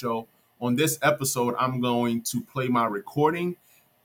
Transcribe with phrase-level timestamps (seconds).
[0.00, 0.26] Show.
[0.60, 3.56] On this episode, I'm going to play my recording.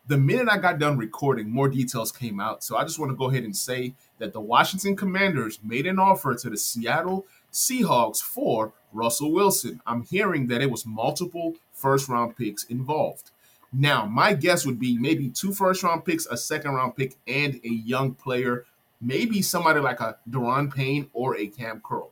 [0.08, 2.64] The minute I got done recording, more details came out.
[2.64, 5.98] So I just want to go ahead and say that the Washington Commanders made an
[5.98, 9.82] offer to the Seattle Seahawks for Russell Wilson.
[9.88, 13.32] I'm hearing that it was multiple first round picks involved.
[13.72, 17.60] Now, my guess would be maybe two first round picks, a second round pick, and
[17.64, 18.66] a young player,
[19.02, 22.12] maybe somebody like a Daron Payne or a Cam Curl.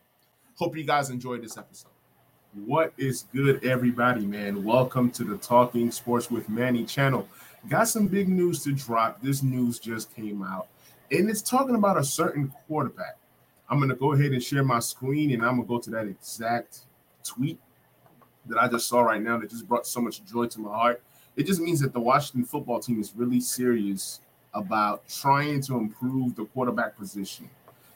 [0.55, 1.92] Hope you guys enjoyed this episode.
[2.53, 4.63] What is good, everybody, man?
[4.63, 7.27] Welcome to the Talking Sports with Manny channel.
[7.67, 9.19] Got some big news to drop.
[9.23, 10.67] This news just came out,
[11.09, 13.17] and it's talking about a certain quarterback.
[13.67, 15.89] I'm going to go ahead and share my screen, and I'm going to go to
[15.89, 16.81] that exact
[17.23, 17.59] tweet
[18.45, 21.01] that I just saw right now that just brought so much joy to my heart.
[21.35, 24.19] It just means that the Washington football team is really serious
[24.53, 27.49] about trying to improve the quarterback position.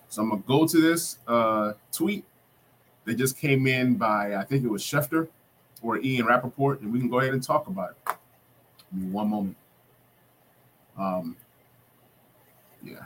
[0.09, 2.25] So I'm going to go to this uh, tweet
[3.07, 5.29] they just came in by, I think it was Schefter
[5.81, 8.15] or Ian Rapoport, and we can go ahead and talk about it.
[8.91, 9.57] Give me one moment.
[10.97, 11.37] Um,
[12.83, 13.05] yeah.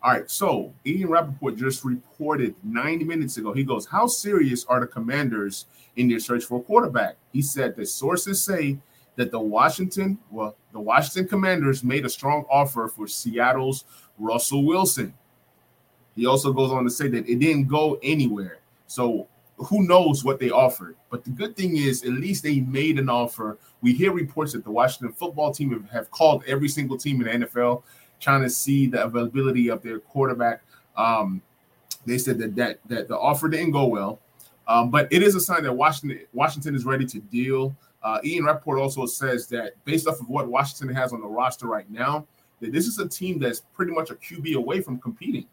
[0.00, 3.52] All right, so Ian Rapoport just reported 90 minutes ago.
[3.52, 7.16] He goes, How serious are the commanders in their search for a quarterback?
[7.32, 8.78] He said that sources say
[9.16, 13.82] that the Washington, well, the Washington commanders made a strong offer for Seattle's
[14.16, 15.12] Russell Wilson.
[16.16, 18.58] He also goes on to say that it didn't go anywhere.
[18.86, 19.28] So
[19.58, 20.96] who knows what they offered?
[21.10, 23.58] But the good thing is, at least they made an offer.
[23.82, 27.46] We hear reports that the Washington football team have, called every single team in the
[27.46, 27.82] NFL
[28.20, 30.62] trying to see the availability of their quarterback.
[30.96, 31.42] Um,
[32.06, 34.20] they said that that that the offer didn't go well,
[34.68, 37.76] um, but it is a sign that Washington Washington is ready to deal.
[38.02, 41.66] Uh, Ian Rapoport also says that based off of what Washington has on the roster
[41.66, 42.26] right now,
[42.60, 45.46] that this is a team that's pretty much a QB away from competing.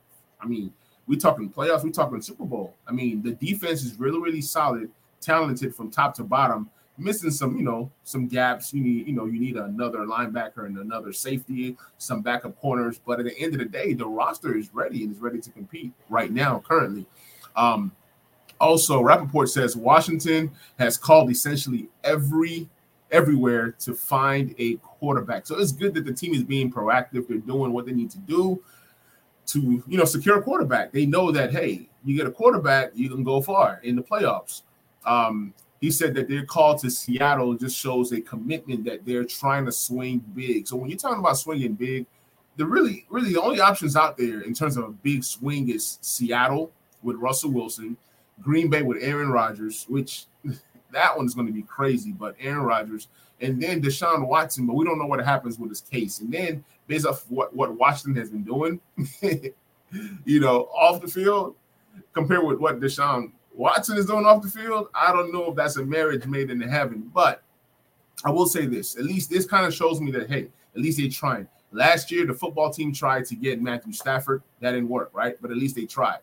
[0.43, 0.73] I mean,
[1.07, 2.75] we're talking playoffs, we're talking Super Bowl.
[2.87, 4.89] I mean, the defense is really, really solid,
[5.21, 6.69] talented from top to bottom.
[6.95, 8.71] Missing some, you know, some gaps.
[8.71, 12.99] You need, you know, you need another linebacker and another safety, some backup corners.
[13.03, 15.49] But at the end of the day, the roster is ready and is ready to
[15.49, 17.07] compete right now, currently.
[17.55, 17.91] Um,
[18.61, 22.69] also, Rapoport says Washington has called essentially every
[23.11, 25.47] everywhere to find a quarterback.
[25.47, 27.27] So it's good that the team is being proactive.
[27.27, 28.63] They're doing what they need to do
[29.47, 30.91] to you know secure a quarterback.
[30.91, 34.63] They know that hey, you get a quarterback, you can go far in the playoffs.
[35.05, 39.65] Um, he said that their call to Seattle just shows a commitment that they're trying
[39.65, 40.65] to swing big.
[40.65, 42.05] So when you're talking about swinging big,
[42.55, 45.99] the really, really the only options out there in terms of a big swing is
[46.01, 46.71] Seattle
[47.01, 47.97] with Russell Wilson,
[48.41, 50.25] Green Bay with Aaron Rodgers, which
[50.91, 52.11] that one's going to be crazy.
[52.11, 53.09] But Aaron Rodgers,
[53.43, 56.19] and then Deshaun Watson, but we don't know what happens with his case.
[56.19, 58.79] And then based off what, what Washington has been doing,
[60.25, 61.55] you know, off the field,
[62.13, 65.75] compared with what Deshaun Watson is doing off the field, I don't know if that's
[65.75, 67.11] a marriage made in heaven.
[67.13, 67.43] But
[68.23, 70.97] I will say this: at least this kind of shows me that hey, at least
[70.97, 71.47] they're trying.
[71.73, 74.41] Last year, the football team tried to get Matthew Stafford.
[74.61, 75.35] That didn't work, right?
[75.41, 76.19] But at least they tried.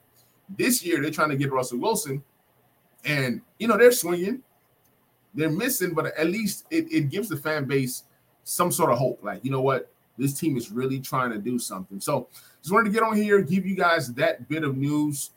[0.56, 2.22] This year, they're trying to get Russell Wilson,
[3.04, 4.42] and you know they're swinging,
[5.34, 8.04] they're missing, but at least it, it gives the fan base
[8.44, 9.20] some sort of hope.
[9.22, 12.00] Like you know what, this team is really trying to do something.
[12.00, 12.28] So
[12.60, 15.30] just wanted to get on here, give you guys that bit of news.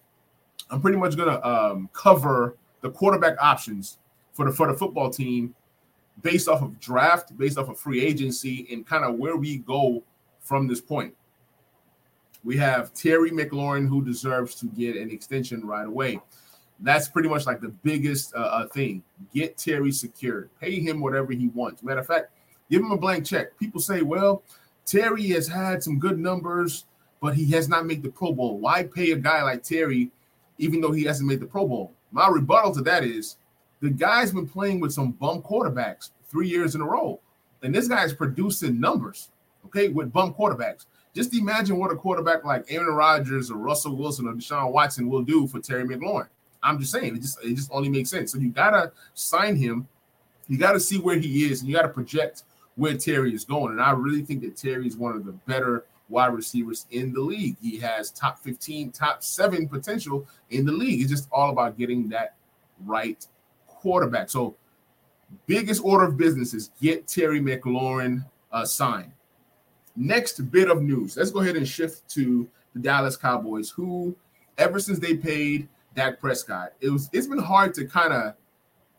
[0.69, 3.97] I'm pretty much gonna um, cover the quarterback options
[4.33, 5.55] for the for the football team
[6.21, 10.03] based off of draft, based off of free agency, and kind of where we go
[10.41, 11.13] from this point.
[12.43, 16.19] We have Terry McLaurin, who deserves to get an extension right away.
[16.79, 19.03] That's pretty much like the biggest uh, uh thing.
[19.33, 20.49] Get Terry secured.
[20.59, 21.83] Pay him whatever he wants.
[21.83, 22.31] Matter of fact,
[22.69, 23.57] give him a blank check.
[23.57, 24.43] People say, well,
[24.85, 26.85] Terry has had some good numbers,
[27.21, 28.57] but he has not made the Pro Bowl.
[28.57, 30.11] Why pay a guy like Terry,
[30.57, 31.93] even though he hasn't made the Pro Bowl?
[32.11, 33.37] My rebuttal to that is
[33.79, 37.19] the guy's been playing with some bum quarterbacks three years in a row,
[37.61, 39.29] and this guy's producing numbers,
[39.65, 40.85] okay, with bum quarterbacks.
[41.13, 45.21] Just imagine what a quarterback like Aaron Rodgers or Russell Wilson or Deshaun Watson will
[45.21, 46.27] do for Terry McLaurin.
[46.63, 48.31] I'm just saying, it just it just only makes sense.
[48.31, 49.87] So you gotta sign him.
[50.47, 52.43] You got to see where he is, and you got to project
[52.75, 53.71] where Terry is going.
[53.71, 57.21] And I really think that Terry is one of the better wide receivers in the
[57.21, 57.55] league.
[57.61, 61.01] He has top 15, top seven potential in the league.
[61.01, 62.35] It's just all about getting that
[62.85, 63.25] right
[63.67, 64.29] quarterback.
[64.29, 64.55] So,
[65.47, 69.11] biggest order of business is get Terry McLaurin uh, signed.
[69.95, 71.15] Next bit of news.
[71.17, 74.15] Let's go ahead and shift to the Dallas Cowboys, who,
[74.57, 78.35] ever since they paid Dak Prescott, it was it's been hard to kind of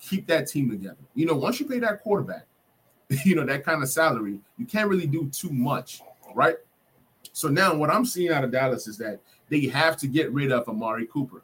[0.00, 0.96] keep that team together.
[1.14, 2.46] You know, once you pay that quarterback,
[3.24, 6.00] you know, that kind of salary, you can't really do too much,
[6.34, 6.56] right?
[7.32, 10.52] So now what I'm seeing out of Dallas is that they have to get rid
[10.52, 11.42] of Amari Cooper.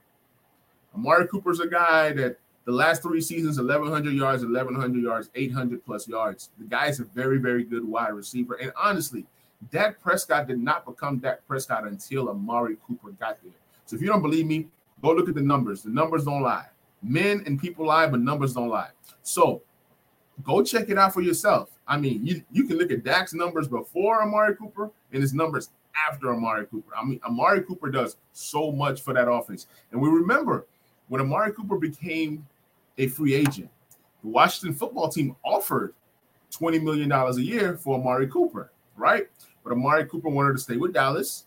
[0.94, 6.06] Amari Cooper's a guy that the last three seasons, 1,100 yards, 1,100 yards, 800 plus
[6.06, 6.50] yards.
[6.58, 8.54] The guy is a very, very good wide receiver.
[8.54, 9.26] And honestly,
[9.70, 13.52] Dak Prescott did not become Dak Prescott until Amari Cooper got there.
[13.86, 14.68] So if you don't believe me,
[15.02, 15.82] go look at the numbers.
[15.82, 16.66] The numbers don't lie.
[17.02, 18.90] Men and people lie, but numbers don't lie.
[19.22, 19.62] So
[20.42, 21.70] go check it out for yourself.
[21.86, 25.70] I mean, you, you can look at Dak's numbers before Amari Cooper and his numbers
[26.08, 26.92] after Amari Cooper.
[26.96, 29.66] I mean, Amari Cooper does so much for that offense.
[29.90, 30.66] And we remember
[31.08, 32.46] when Amari Cooper became
[32.98, 33.70] a free agent,
[34.22, 35.94] the Washington football team offered
[36.52, 39.28] $20 million a year for Amari Cooper, right?
[39.64, 41.46] But Amari Cooper wanted to stay with Dallas.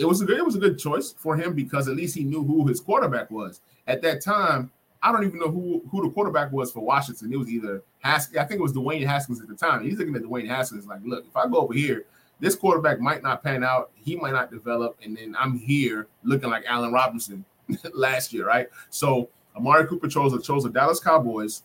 [0.00, 2.24] It was a good, it was a good choice for him because at least he
[2.24, 3.60] knew who his quarterback was.
[3.86, 4.70] At that time,
[5.02, 7.32] I don't even know who, who the quarterback was for Washington.
[7.32, 9.84] It was either Haskins, I think it was Dwayne Haskins at the time.
[9.84, 12.06] He's looking at Dwayne Haskins like, look, if I go over here,
[12.40, 16.48] this quarterback might not pan out, he might not develop, and then I'm here looking
[16.48, 17.44] like Allen Robinson
[17.94, 18.68] last year, right?
[18.88, 21.62] So Amari Cooper chose chose the Dallas Cowboys,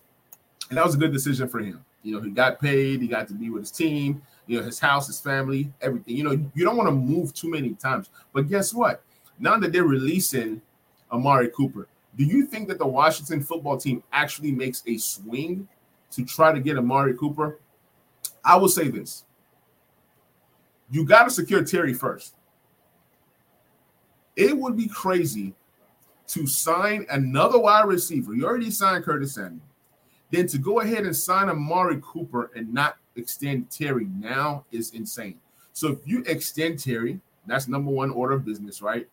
[0.70, 1.84] and that was a good decision for him.
[2.04, 4.80] You know, he got paid, he got to be with his team, you know, his
[4.80, 6.16] house, his family, everything.
[6.16, 8.10] You know, you don't want to move too many times.
[8.34, 9.02] But guess what?
[9.40, 10.62] Now that they're releasing
[11.12, 15.68] Amari Cooper, do you think that the Washington football team actually makes a swing
[16.12, 17.60] to try to get Amari Cooper?
[18.44, 19.26] I will say this.
[20.90, 22.36] You got to secure Terry first.
[24.36, 25.54] It would be crazy
[26.28, 28.34] to sign another wide receiver.
[28.34, 29.62] You already signed Curtis Samuel.
[30.32, 35.40] Then to go ahead and sign Amari Cooper and not extend Terry now is insane.
[35.74, 39.08] So if you extend Terry, that's number one order of business, right?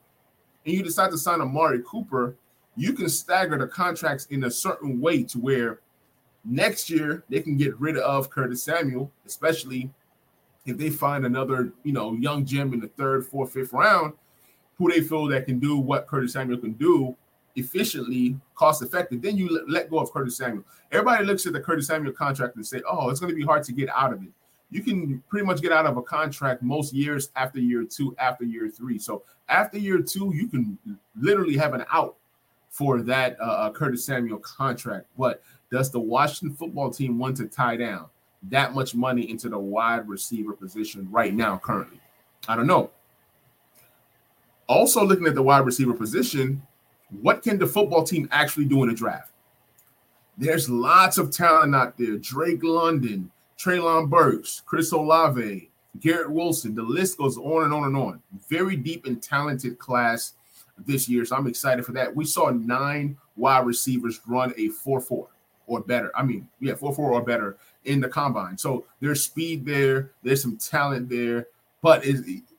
[0.64, 2.37] And you decide to sign Amari Cooper,
[2.76, 5.81] you can stagger the contracts in a certain way to where
[6.44, 9.91] next year they can get rid of Curtis Samuel, especially
[10.65, 14.15] if they find another, you know, young gem in the third, fourth, fifth round,
[14.79, 17.17] who they feel that can do what Curtis Samuel can do
[17.57, 20.65] efficiently, cost effective, then you let go of Curtis Samuel.
[20.91, 23.63] Everybody looks at the Curtis Samuel contract and say, "Oh, it's going to be hard
[23.65, 24.31] to get out of it."
[24.71, 28.45] You can pretty much get out of a contract most years after year two, after
[28.45, 28.99] year three.
[28.99, 30.79] So after year two, you can
[31.21, 32.17] literally have an out
[32.71, 35.07] for that uh, uh Curtis Samuel contract.
[35.19, 38.07] But does the Washington football team want to tie down
[38.51, 42.01] that much money into the wide receiver position right now, currently?
[42.49, 42.91] I don't know.
[44.69, 46.63] Also, looking at the wide receiver position,
[47.20, 49.32] what can the football team actually do in a draft?
[50.38, 52.17] There's lots of talent out there.
[52.17, 55.70] Drake London, Treylon Burks, Chris Olave,
[56.00, 56.75] Garrett Wilson.
[56.75, 58.23] The list goes on and on and on.
[58.49, 60.32] Very deep and talented class
[60.87, 61.25] this year.
[61.25, 62.14] So I'm excited for that.
[62.14, 65.26] We saw nine wide receivers run a 4-4
[65.67, 66.11] or better.
[66.17, 68.56] I mean, yeah, 4-4 or better in the combine.
[68.56, 71.49] So there's speed there, there's some talent there,
[71.82, 72.05] but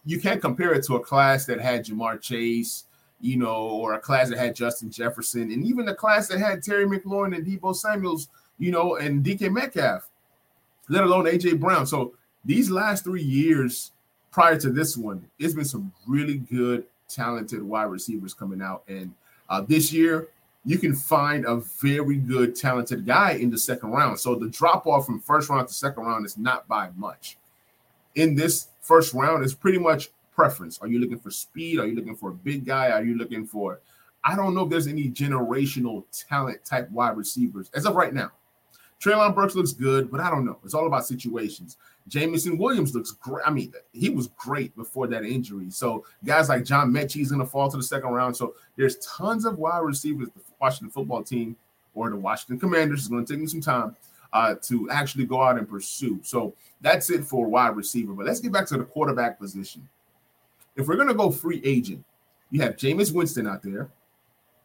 [0.06, 2.86] you can't compare it to a class that had Ja'Marr Chase,
[3.24, 6.62] you know, or a class that had Justin Jefferson, and even the class that had
[6.62, 8.28] Terry McLaurin and Deebo Samuels,
[8.60, 10.10] you know, and DK Metcalf,
[10.90, 11.88] let alone AJ Brown.
[11.88, 13.92] So these last three years
[14.30, 18.84] prior to this one, it's been some really good, talented wide receivers coming out.
[18.90, 19.14] And
[19.50, 20.28] uh, this year,
[20.66, 24.20] you can find a very good, talented guy in the second round.
[24.20, 27.38] So the drop off from first round to second round is not by much.
[28.16, 30.80] In this first round, is pretty much preference.
[30.80, 31.80] Are you looking for speed?
[31.80, 32.90] Are you looking for a big guy?
[32.90, 33.80] Are you looking for?
[34.24, 38.32] I don't know if there's any generational talent type wide receivers as of right now.
[39.04, 40.60] Treylon Burks looks good, but I don't know.
[40.64, 41.78] It's all about situations.
[42.08, 43.46] Jameson Williams looks great.
[43.46, 45.70] I mean, he was great before that injury.
[45.72, 48.38] So guys like John Metchie is going to fall to the second round.
[48.38, 50.30] So there's tons of wide receivers.
[50.30, 51.58] The Washington football team
[51.94, 53.96] or the Washington Commanders is going to take them some time
[54.32, 56.20] uh, to actually go out and pursue.
[56.24, 58.14] So that's it for wide receiver.
[58.14, 59.88] But let's get back to the quarterback position
[60.76, 62.04] if we're gonna go free agent,
[62.52, 63.90] you have Jameis Winston out there,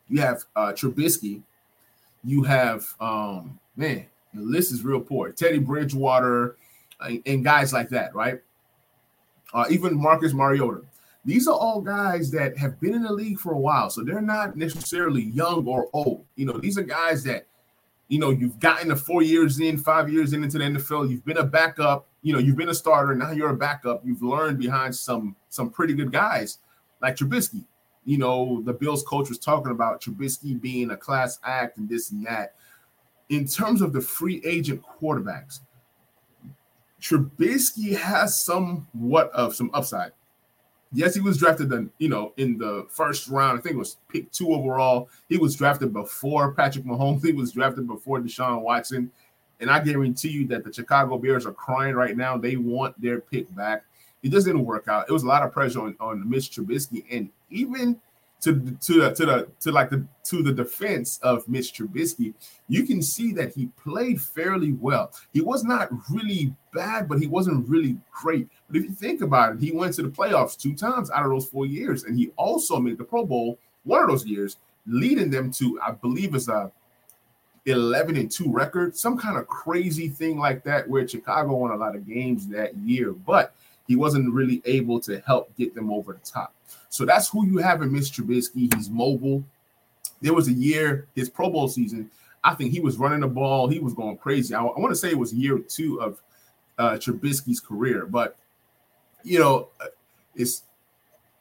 [0.09, 1.43] you have uh Trubisky,
[2.25, 5.33] you have um man, the list is real poor.
[5.33, 6.57] Teddy Bridgewater
[7.01, 8.41] uh, and guys like that, right?
[9.55, 10.83] Uh, even Marcus Mariota.
[11.25, 14.21] These are all guys that have been in the league for a while, so they're
[14.21, 16.25] not necessarily young or old.
[16.37, 17.47] You know, these are guys that
[18.09, 21.11] you know, you've gotten the four years in, five years in into the NFL.
[21.11, 22.07] You've been a backup.
[22.23, 23.15] You know, you've been a starter.
[23.15, 24.03] Now you're a backup.
[24.05, 26.59] You've learned behind some some pretty good guys
[27.01, 27.65] like Trubisky.
[28.05, 32.11] You know, the Bills coach was talking about Trubisky being a class act and this
[32.11, 32.55] and that.
[33.29, 35.61] In terms of the free agent quarterbacks,
[37.01, 40.13] Trubisky has somewhat of some upside.
[40.93, 43.59] Yes, he was drafted then, you know, in the first round.
[43.59, 45.11] I think it was pick two overall.
[45.29, 47.23] He was drafted before Patrick Mahomes.
[47.25, 49.11] He was drafted before Deshaun Watson.
[49.61, 52.39] And I guarantee you that the Chicago Bears are crying right now.
[52.39, 53.85] They want their pick back.
[54.23, 55.09] It just didn't work out.
[55.09, 57.05] It was a lot of pressure on, on Mitch Trubisky.
[57.11, 58.01] And even
[58.41, 62.35] to to the to the to like the to the defense of Mitch Trubisky,
[62.69, 65.13] you can see that he played fairly well.
[65.33, 68.49] He was not really bad, but he wasn't really great.
[68.69, 71.31] But if you think about it, he went to the playoffs two times out of
[71.31, 74.57] those four years, and he also made the Pro Bowl one of those years,
[74.87, 76.71] leading them to I believe is a
[77.67, 81.77] 11 and 2 record, some kind of crazy thing like that, where Chicago won a
[81.77, 83.55] lot of games that year, but
[83.87, 86.55] he wasn't really able to help get them over the top.
[86.89, 88.23] So that's who you have in Mr.
[88.23, 88.75] Trubisky.
[88.75, 89.45] He's mobile.
[90.21, 92.11] There was a year, his Pro Bowl season,
[92.45, 93.69] I think he was running the ball.
[93.69, 94.55] He was going crazy.
[94.55, 96.23] I, I want to say it was year two of
[96.79, 98.37] uh, Trubisky's career, but
[99.23, 99.69] you know,
[100.35, 100.63] it's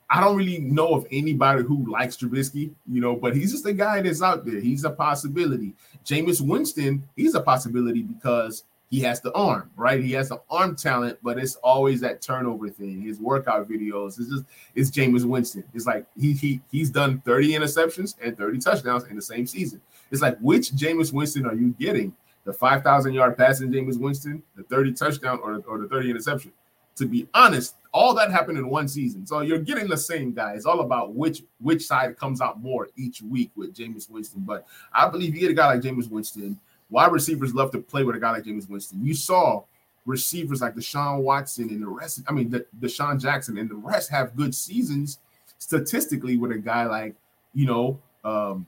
[0.10, 3.74] I don't really know of anybody who likes Trubisky, you know, but he's just a
[3.74, 4.60] guy that's out there.
[4.60, 5.74] He's a possibility.
[6.06, 10.02] Jameis Winston, he's a possibility because he has the arm, right?
[10.02, 13.02] He has the arm talent, but it's always that turnover thing.
[13.02, 15.66] His workout videos, it's just it's Jameis Winston.
[15.74, 19.82] It's like he he he's done 30 interceptions and 30 touchdowns in the same season.
[20.10, 22.16] It's like which Jameis Winston are you getting?
[22.46, 26.54] The 5,000 yard passing Jameis Winston, the 30 touchdown, or, or the 30 interception?
[26.98, 29.26] To be honest, all that happened in one season.
[29.26, 30.54] So you're getting the same guy.
[30.54, 34.42] It's all about which which side comes out more each week with Jameis Winston.
[34.42, 38.04] But I believe you get a guy like Jameis Winston Wide receivers love to play
[38.04, 39.04] with a guy like Jameis Winston.
[39.04, 39.64] You saw
[40.06, 42.22] receivers like Deshaun Watson and the rest.
[42.28, 45.20] I mean, the, DeSean Jackson and the rest have good seasons
[45.58, 47.16] statistically with a guy like
[47.54, 48.66] you know um,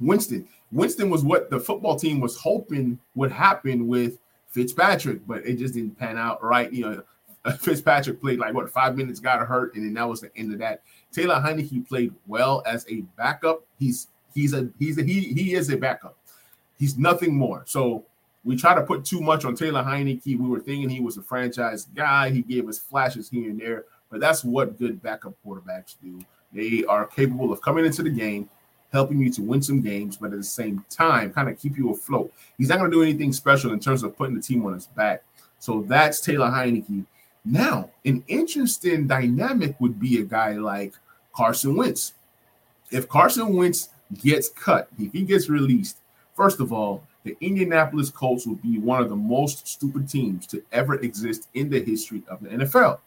[0.00, 0.46] Winston.
[0.70, 5.72] Winston was what the football team was hoping would happen with Fitzpatrick, but it just
[5.72, 6.70] didn't pan out right.
[6.70, 7.02] You know,
[7.60, 10.58] Fitzpatrick played like what five minutes, got hurt, and then that was the end of
[10.58, 10.82] that.
[11.12, 13.64] Taylor Heinicke played well as a backup.
[13.78, 16.16] He's he's a he's a he he is a backup.
[16.78, 17.64] He's nothing more.
[17.66, 18.04] So
[18.44, 20.38] we try to put too much on Taylor Heinicke.
[20.38, 22.30] We were thinking he was a franchise guy.
[22.30, 26.20] He gave us flashes here and there, but that's what good backup quarterbacks do.
[26.52, 28.48] They are capable of coming into the game,
[28.92, 31.90] helping you to win some games, but at the same time, kind of keep you
[31.90, 32.32] afloat.
[32.56, 34.86] He's not going to do anything special in terms of putting the team on his
[34.86, 35.24] back.
[35.58, 37.04] So that's Taylor Heinicke.
[37.50, 40.94] Now, an interesting dynamic would be a guy like
[41.32, 42.14] Carson Wentz.
[42.90, 43.90] If Carson Wentz
[44.22, 45.98] gets cut, if he gets released,
[46.38, 50.62] First of all, the Indianapolis Colts will be one of the most stupid teams to
[50.70, 53.00] ever exist in the history of the NFL.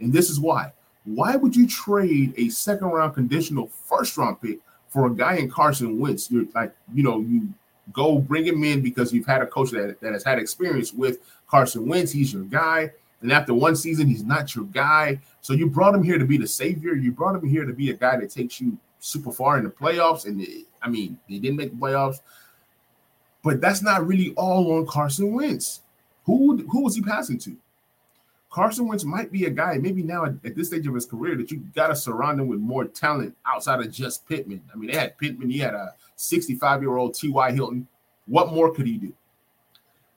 [0.00, 0.72] And this is why.
[1.04, 5.48] Why would you trade a second round conditional first round pick for a guy in
[5.48, 6.32] Carson Wentz?
[6.32, 7.48] You're like, you know, you
[7.92, 11.20] go bring him in because you've had a coach that, that has had experience with
[11.46, 12.10] Carson Wentz.
[12.10, 12.90] He's your guy.
[13.24, 15.18] And after one season, he's not your guy.
[15.40, 16.94] So you brought him here to be the savior.
[16.94, 19.70] You brought him here to be a guy that takes you super far in the
[19.70, 20.26] playoffs.
[20.26, 20.46] And
[20.82, 22.20] I mean, they didn't make the playoffs.
[23.42, 25.80] But that's not really all on Carson Wentz.
[26.26, 27.56] Who who was he passing to?
[28.50, 31.34] Carson Wentz might be a guy, maybe now at, at this stage of his career,
[31.34, 34.62] that you got to surround him with more talent outside of just Pittman.
[34.70, 37.52] I mean, they had Pittman, he had a 65 year old T.Y.
[37.52, 37.88] Hilton.
[38.26, 39.14] What more could he do?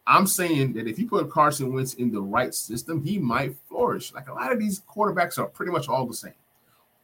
[0.08, 4.14] I'm saying that if you put Carson Wentz in the right system, he might flourish.
[4.14, 6.34] Like a lot of these quarterbacks are pretty much all the same.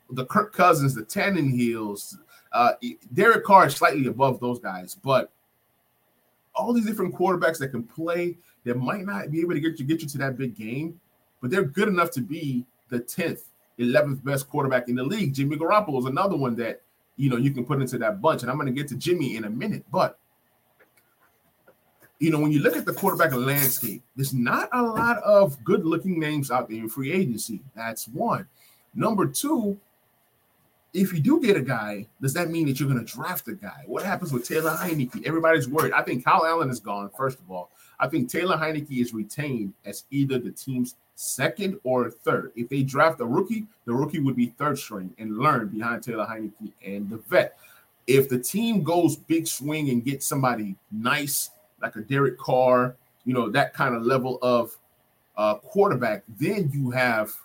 [0.09, 2.17] The Kirk Cousins, the Tannehills,
[2.53, 2.73] uh,
[3.13, 5.31] Derek Carr is slightly above those guys, but
[6.55, 9.85] all these different quarterbacks that can play that might not be able to get you
[9.85, 10.99] get you to that big game,
[11.41, 13.41] but they're good enough to be the 10th,
[13.79, 15.33] 11th best quarterback in the league.
[15.33, 16.81] Jimmy Garoppolo is another one that
[17.17, 18.43] you know you can put into that bunch.
[18.43, 20.19] And I'm going to get to Jimmy in a minute, but
[22.23, 25.85] you know, when you look at the quarterback landscape, there's not a lot of good
[25.85, 27.59] looking names out there in free agency.
[27.75, 28.47] That's one.
[28.95, 29.77] Number two,
[30.93, 33.53] if you do get a guy, does that mean that you're going to draft a
[33.55, 33.83] guy?
[33.87, 35.27] What happens with Taylor Heinicke?
[35.27, 35.91] Everybody's worried.
[35.91, 37.71] I think Kyle Allen is gone, first of all.
[37.99, 42.53] I think Taylor Heinicke is retained as either the team's second or third.
[42.55, 46.25] If they draft a rookie, the rookie would be third string and learn behind Taylor
[46.25, 47.57] Heinicke and the vet.
[48.07, 51.49] If the team goes big swing and gets somebody nice,
[51.83, 54.75] like a Derek Carr, you know, that kind of level of
[55.37, 57.31] uh, quarterback, then you have–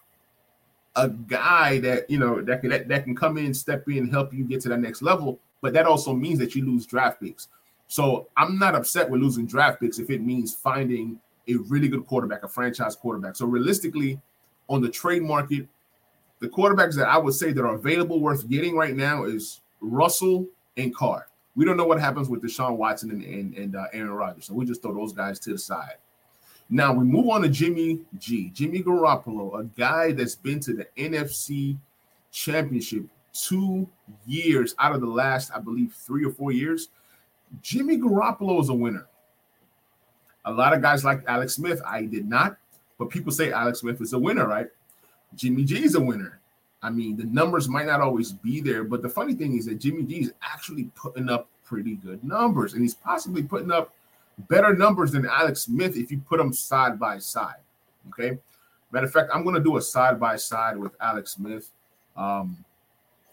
[0.98, 4.34] a guy that you know that can that, that can come in, step in, help
[4.34, 5.38] you get to that next level.
[5.60, 7.48] But that also means that you lose draft picks.
[7.86, 11.18] So I'm not upset with losing draft picks if it means finding
[11.48, 13.36] a really good quarterback, a franchise quarterback.
[13.36, 14.20] So realistically,
[14.68, 15.68] on the trade market,
[16.40, 20.46] the quarterbacks that I would say that are available worth getting right now is Russell
[20.76, 21.27] and Carr.
[21.58, 24.44] We don't know what happens with Deshaun Watson and, and, and uh, Aaron Rodgers.
[24.44, 25.96] So we just throw those guys to the side.
[26.70, 28.50] Now we move on to Jimmy G.
[28.50, 31.76] Jimmy Garoppolo, a guy that's been to the NFC
[32.30, 33.88] Championship two
[34.24, 36.90] years out of the last, I believe, three or four years.
[37.60, 39.08] Jimmy Garoppolo is a winner.
[40.44, 41.82] A lot of guys like Alex Smith.
[41.84, 42.56] I did not,
[43.00, 44.68] but people say Alex Smith is a winner, right?
[45.34, 46.38] Jimmy G is a winner.
[46.82, 49.76] I mean, the numbers might not always be there, but the funny thing is that
[49.80, 53.92] Jimmy G is actually putting up pretty good numbers, and he's possibly putting up
[54.48, 57.56] better numbers than Alex Smith if you put them side by side.
[58.08, 58.38] Okay.
[58.92, 61.70] Matter of fact, I'm going to do a side by side with Alex Smith.
[62.16, 62.64] Um,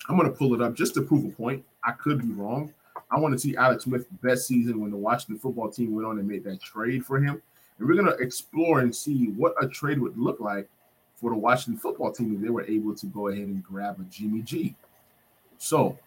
[0.09, 1.63] I'm going to pull it up just to prove a point.
[1.83, 2.73] I could be wrong.
[3.09, 6.19] I want to see Alex Smith's best season when the Washington football team went on
[6.19, 7.41] and made that trade for him.
[7.77, 10.67] And we're going to explore and see what a trade would look like
[11.15, 14.41] for the Washington football team they were able to go ahead and grab a Jimmy
[14.41, 14.75] G.
[15.57, 15.97] So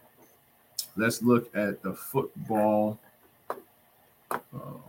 [0.97, 2.99] let's look at the football
[4.31, 4.83] um,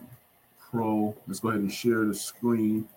[0.70, 1.16] pro.
[1.28, 2.88] Let's go ahead and share the screen.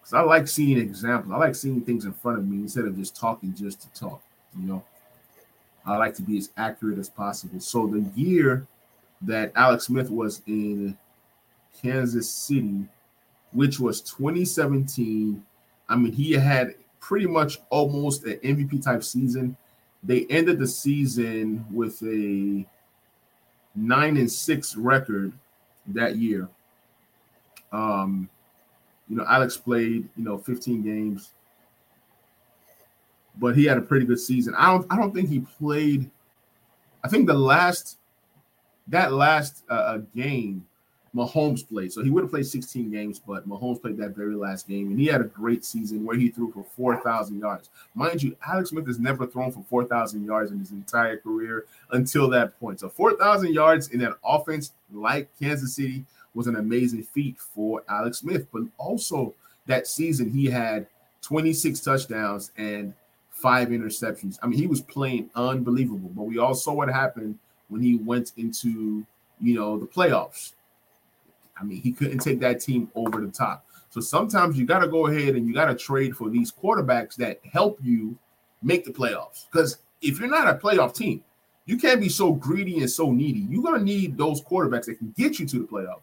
[0.00, 1.32] Because I like seeing examples.
[1.32, 4.22] I like seeing things in front of me instead of just talking just to talk.
[4.58, 4.84] You know,
[5.84, 7.60] I like to be as accurate as possible.
[7.60, 8.66] So the year
[9.22, 10.96] that Alex Smith was in
[11.82, 12.86] Kansas City,
[13.52, 15.44] which was 2017.
[15.88, 19.56] I mean, he had pretty much almost an MVP type season.
[20.02, 22.66] They ended the season with a
[23.74, 25.32] nine and six record
[25.88, 26.48] that year.
[27.72, 28.28] Um,
[29.08, 31.30] you know, Alex played, you know, 15 games,
[33.38, 34.54] but he had a pretty good season.
[34.56, 36.10] I don't, I don't think he played.
[37.02, 37.98] I think the last,
[38.88, 40.66] that last uh, uh game
[41.14, 41.92] Mahomes played.
[41.92, 44.98] So he would have played 16 games, but Mahomes played that very last game, and
[44.98, 47.70] he had a great season where he threw for 4,000 yards.
[47.94, 52.28] Mind you, Alex Smith has never thrown for 4,000 yards in his entire career until
[52.30, 52.80] that point.
[52.80, 58.18] So 4,000 yards in an offense, like Kansas City, was an amazing feat for Alex
[58.18, 58.46] Smith.
[58.52, 59.34] But also
[59.66, 60.86] that season, he had
[61.22, 62.94] 26 touchdowns and
[63.30, 64.38] five interceptions.
[64.42, 66.10] I mean, he was playing unbelievable.
[66.14, 69.04] But we all saw what happened when he went into
[69.40, 70.52] you know the playoffs
[71.60, 73.64] I mean, he couldn't take that team over the top.
[73.90, 77.16] So sometimes you got to go ahead and you got to trade for these quarterbacks
[77.16, 78.16] that help you
[78.62, 79.46] make the playoffs.
[79.50, 81.24] Because if you're not a playoff team,
[81.64, 83.40] you can't be so greedy and so needy.
[83.40, 86.02] You're going to need those quarterbacks that can get you to the playoffs.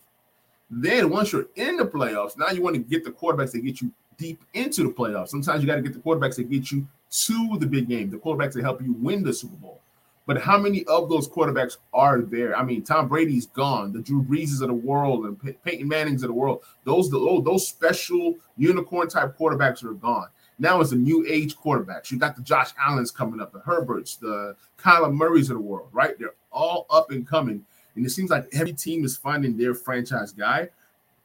[0.69, 3.81] Then once you're in the playoffs, now you want to get the quarterbacks that get
[3.81, 5.29] you deep into the playoffs.
[5.29, 8.17] Sometimes you got to get the quarterbacks that get you to the big game, the
[8.17, 9.81] quarterbacks that help you win the Super Bowl.
[10.27, 12.57] But how many of those quarterbacks are there?
[12.57, 13.91] I mean, Tom Brady's gone.
[13.91, 16.63] The Drew Breeses of the world and Pey- Peyton Manning's of the world.
[16.83, 20.27] Those the, oh, those special unicorn type quarterbacks are gone.
[20.57, 22.11] Now it's a new age quarterbacks.
[22.11, 25.89] You got the Josh Allen's coming up, the Herberts, the Kyler Murray's of the world,
[25.91, 26.17] right?
[26.17, 27.65] They're all up and coming.
[27.95, 30.69] And it seems like every team is finding their franchise guy.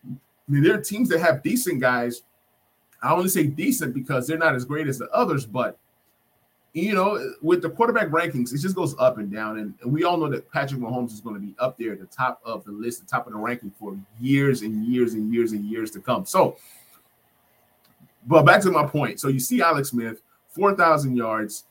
[0.05, 2.23] I mean, there are teams that have decent guys.
[3.03, 5.79] I only say decent because they're not as great as the others, but
[6.73, 9.59] you know, with the quarterback rankings, it just goes up and down.
[9.59, 12.07] And, we all know that Patrick Mahomes is going to be up there at the
[12.07, 15.53] top of the list, the top of the ranking for years and years and years
[15.53, 16.25] and years to come.
[16.25, 16.57] So,
[18.27, 19.19] but back to my point.
[19.19, 21.65] So you see Alex Smith, 4,000 yards,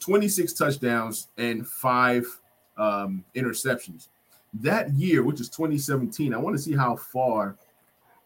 [0.00, 2.26] 26 touchdowns, and five
[2.76, 4.08] um, interceptions.
[4.54, 7.56] That year, which is 2017, I want to see how far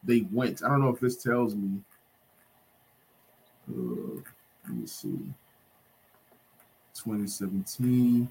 [0.03, 0.65] they went.
[0.65, 1.79] I don't know if this tells me.
[3.69, 4.21] Uh,
[4.65, 5.19] let me see.
[6.99, 8.29] 2017.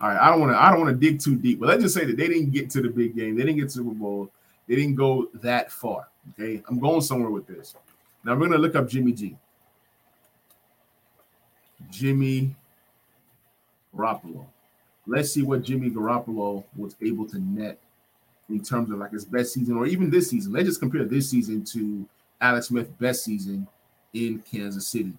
[0.00, 1.82] All right, I don't want to I don't want to dig too deep, but let's
[1.82, 3.36] just say that they didn't get to the big game.
[3.36, 4.30] They didn't get to Super Bowl.
[4.68, 6.08] They didn't go that far.
[6.30, 7.74] Okay, I'm going somewhere with this.
[8.24, 9.36] Now we're gonna look up Jimmy G.
[11.90, 12.54] Jimmy
[13.94, 14.46] Garoppolo.
[15.06, 17.78] Let's see what Jimmy Garoppolo was able to net
[18.48, 20.52] in terms of like his best season or even this season.
[20.52, 22.06] Let's just compare this season to
[22.40, 23.66] Alex Smith's best season
[24.12, 25.12] in Kansas City.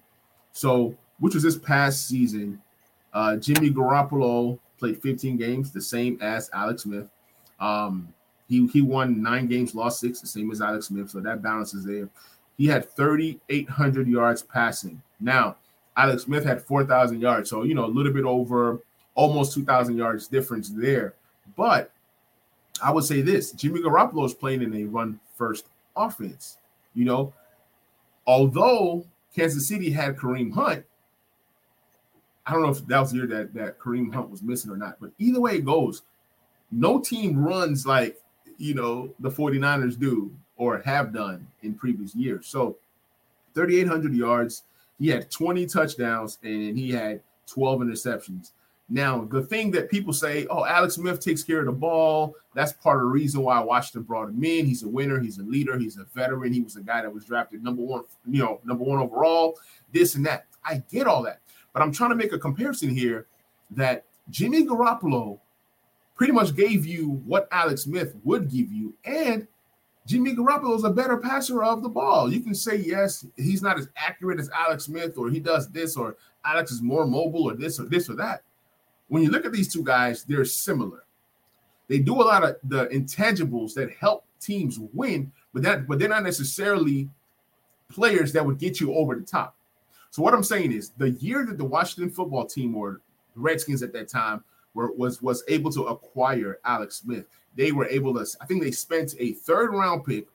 [0.52, 2.60] So, which was this past season,
[3.12, 7.08] uh, Jimmy Garoppolo played 15 games, the same as Alex Smith.
[7.58, 8.12] Um,
[8.48, 11.10] he, he won nine games, lost six, the same as Alex Smith.
[11.10, 12.08] So that balance is there.
[12.56, 15.00] He had 3,800 yards passing.
[15.20, 15.56] Now,
[15.96, 17.48] Alex Smith had 4,000 yards.
[17.50, 18.80] So, you know, a little bit over
[19.14, 21.14] almost 2,000 yards difference there.
[21.56, 21.90] But
[22.82, 26.56] I would say this Jimmy Garoppolo is playing in a run first offense.
[26.94, 27.32] You know,
[28.26, 30.84] although Kansas City had Kareem Hunt,
[32.46, 34.76] I don't know if that was the year that, that Kareem Hunt was missing or
[34.76, 36.02] not, but either way it goes,
[36.70, 38.16] no team runs like,
[38.58, 42.46] you know, the 49ers do or have done in previous years.
[42.46, 42.76] So
[43.54, 44.64] 3,800 yards,
[44.98, 48.52] he had 20 touchdowns, and he had 12 interceptions.
[48.88, 52.34] Now, the thing that people say, oh, Alex Smith takes care of the ball.
[52.54, 54.66] That's part of the reason why Washington brought him in.
[54.66, 55.20] He's a winner.
[55.20, 55.78] He's a leader.
[55.78, 56.52] He's a veteran.
[56.52, 59.56] He was a guy that was drafted number one, you know, number one overall,
[59.92, 60.46] this and that.
[60.64, 61.40] I get all that.
[61.72, 63.26] But I'm trying to make a comparison here
[63.70, 65.38] that Jimmy Garoppolo
[66.14, 68.94] pretty much gave you what Alex Smith would give you.
[69.04, 69.46] And
[70.06, 72.32] Jimmy Garoppolo is a better passer of the ball.
[72.32, 75.96] You can say yes, he's not as accurate as Alex Smith, or he does this,
[75.96, 78.42] or Alex is more mobile, or this, or this, or that.
[79.08, 81.04] When you look at these two guys, they're similar.
[81.88, 86.08] They do a lot of the intangibles that help teams win, but that but they're
[86.08, 87.08] not necessarily
[87.88, 89.56] players that would get you over the top.
[90.10, 93.00] So what I'm saying is the year that the Washington football team or
[93.34, 94.42] the Redskins at that time
[94.74, 98.70] were was was able to acquire Alex Smith, they were able to, I think they
[98.70, 100.26] spent a third round pick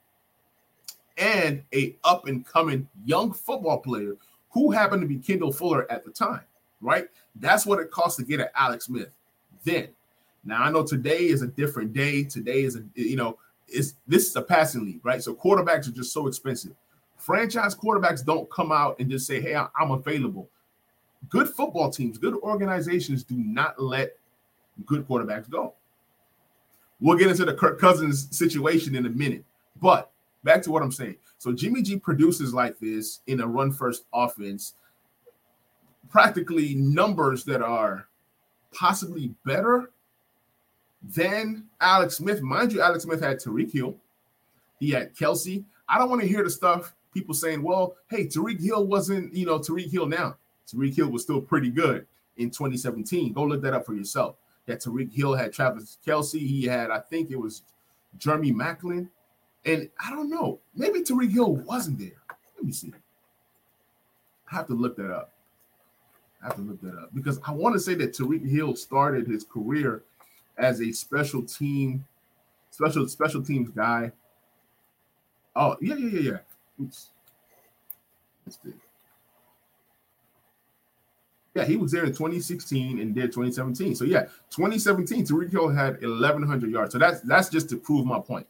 [1.17, 4.15] and a up and coming young football player
[4.49, 6.41] who happened to be Kendall Fuller at the time,
[6.81, 7.07] right?
[7.35, 9.13] That's what it cost to get at Alex Smith
[9.63, 9.89] then.
[10.45, 12.23] Now I know today is a different day.
[12.23, 15.21] Today is a you know, is this is a passing league, right?
[15.21, 16.73] So quarterbacks are just so expensive.
[17.25, 20.47] Franchise quarterbacks don't come out and just say, "Hey, I'm available."
[21.27, 24.19] Good football teams, good organizations do not let
[24.85, 25.73] good quarterbacks go.
[26.99, 29.43] We'll get into the Kirk Cousins situation in a minute.
[29.81, 30.11] But
[30.43, 31.15] back to what I'm saying.
[31.39, 34.75] So Jimmy G produces like this in a run first offense,
[36.11, 38.07] practically numbers that are
[38.71, 39.89] possibly better
[41.01, 42.43] than Alex Smith.
[42.43, 43.95] Mind you, Alex Smith had Tyreek Hill,
[44.79, 45.65] he had Kelce.
[45.89, 49.47] I don't want to hear the stuff people saying, well, hey, Tyreek Hill wasn't, you
[49.47, 50.35] know, Tyreek Hill now.
[50.67, 52.05] Tyreek Hill was still pretty good
[52.37, 53.33] in 2017.
[53.33, 56.39] Go look that up for yourself that Tyreek Hill had Travis Kelce.
[56.39, 57.63] He had, I think it was
[58.17, 59.07] Jeremy Maclin.
[59.65, 62.21] And I don't know, maybe Tyreek Hill wasn't there.
[62.57, 62.93] Let me see.
[64.51, 65.31] I have to look that up.
[66.43, 69.25] I have to look that up because I want to say that Tyreek Hill started
[69.25, 70.03] his career
[70.57, 72.05] as a special team,
[72.69, 74.11] special special teams guy.
[75.55, 76.37] Oh, yeah, yeah, yeah, yeah.
[76.81, 77.09] Oops.
[78.45, 78.73] Let's see.
[81.55, 83.95] Yeah, he was there in 2016 and did 2017.
[83.95, 86.91] So yeah, 2017, Tyreek Hill had 1,100 yards.
[86.91, 88.45] So that's that's just to prove my point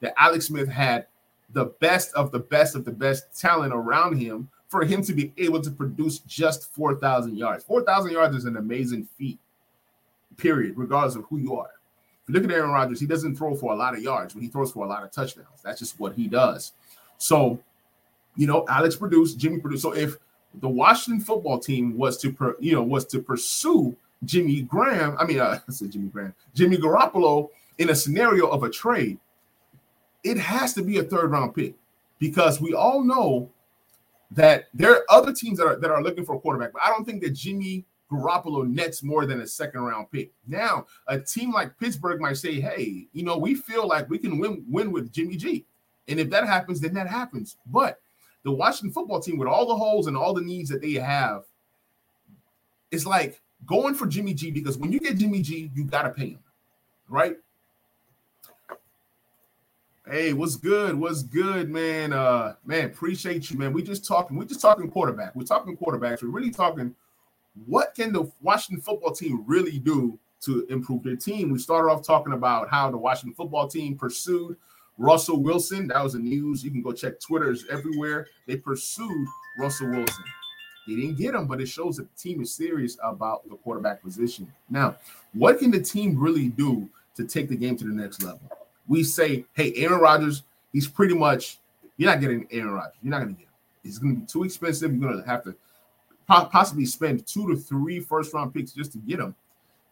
[0.00, 1.06] that Alex Smith had
[1.52, 5.32] the best of the best of the best talent around him for him to be
[5.36, 7.62] able to produce just 4,000 yards.
[7.64, 9.38] 4,000 yards is an amazing feat,
[10.36, 11.70] period, regardless of who you are.
[12.22, 14.42] If you look at Aaron Rodgers, he doesn't throw for a lot of yards, but
[14.42, 15.62] he throws for a lot of touchdowns.
[15.62, 16.72] That's just what he does.
[17.18, 17.58] So,
[18.36, 19.82] you know, Alex produced, Jimmy produced.
[19.82, 20.16] So if
[20.60, 25.16] the Washington football team was to, per, you know, was to pursue Jimmy Graham.
[25.18, 27.48] I mean, uh, I said Jimmy Graham, Jimmy Garoppolo
[27.78, 29.18] in a scenario of a trade.
[30.24, 31.74] It has to be a third round pick
[32.18, 33.50] because we all know
[34.32, 36.88] that there are other teams that are that are looking for a quarterback, but I
[36.88, 40.32] don't think that Jimmy Garoppolo nets more than a second round pick.
[40.46, 44.38] Now, a team like Pittsburgh might say, "Hey, you know, we feel like we can
[44.38, 45.64] win win with Jimmy G,"
[46.08, 47.56] and if that happens, then that happens.
[47.66, 48.00] But
[48.42, 51.44] the Washington football team, with all the holes and all the needs that they have,
[52.90, 56.10] it's like going for Jimmy G because when you get Jimmy G, you got to
[56.10, 56.38] pay him,
[57.08, 57.36] right?
[60.08, 60.94] Hey, what's good?
[60.94, 62.12] What's good, man?
[62.12, 63.72] Uh, man, appreciate you, man.
[63.72, 64.36] We just talking.
[64.36, 65.34] We just talking quarterback.
[65.34, 66.22] We're talking quarterbacks.
[66.22, 66.94] We're really talking.
[67.66, 71.50] What can the Washington football team really do to improve their team?
[71.50, 74.56] We started off talking about how the Washington football team pursued
[74.98, 76.64] Russell Wilson, that was the news.
[76.64, 78.28] You can go check Twitter's everywhere.
[78.46, 79.26] They pursued
[79.58, 80.24] Russell Wilson.
[80.86, 84.02] They didn't get him, but it shows that the team is serious about the quarterback
[84.02, 84.50] position.
[84.70, 84.96] Now,
[85.34, 88.40] what can the team really do to take the game to the next level?
[88.86, 91.58] We say, hey, Aaron Rodgers, he's pretty much,
[91.96, 92.94] you're not getting Aaron Rodgers.
[93.02, 93.54] You're not going to get him.
[93.84, 94.92] It's going to be too expensive.
[94.92, 95.56] You're going to have to
[96.26, 99.34] possibly spend two to three first round picks just to get him.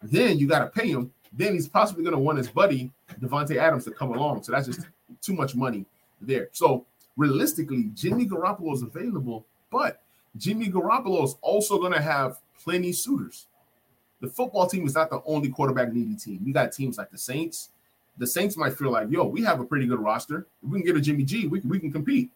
[0.03, 1.13] Then you got to pay him.
[1.37, 4.43] Then he's possibly going to want his buddy Davante Adams to come along.
[4.45, 4.87] So that's just
[5.21, 5.85] too much money
[6.21, 6.49] there.
[6.53, 10.03] So realistically, Jimmy Garoppolo is available, but
[10.37, 13.47] Jimmy Garoppolo is also going to have plenty suitors.
[14.21, 16.41] The football team is not the only quarterback needy team.
[16.45, 17.71] You got teams like the Saints.
[18.17, 20.47] The Saints might feel like, yo, we have a pretty good roster.
[20.63, 22.31] If we can get a Jimmy G, we, we can compete,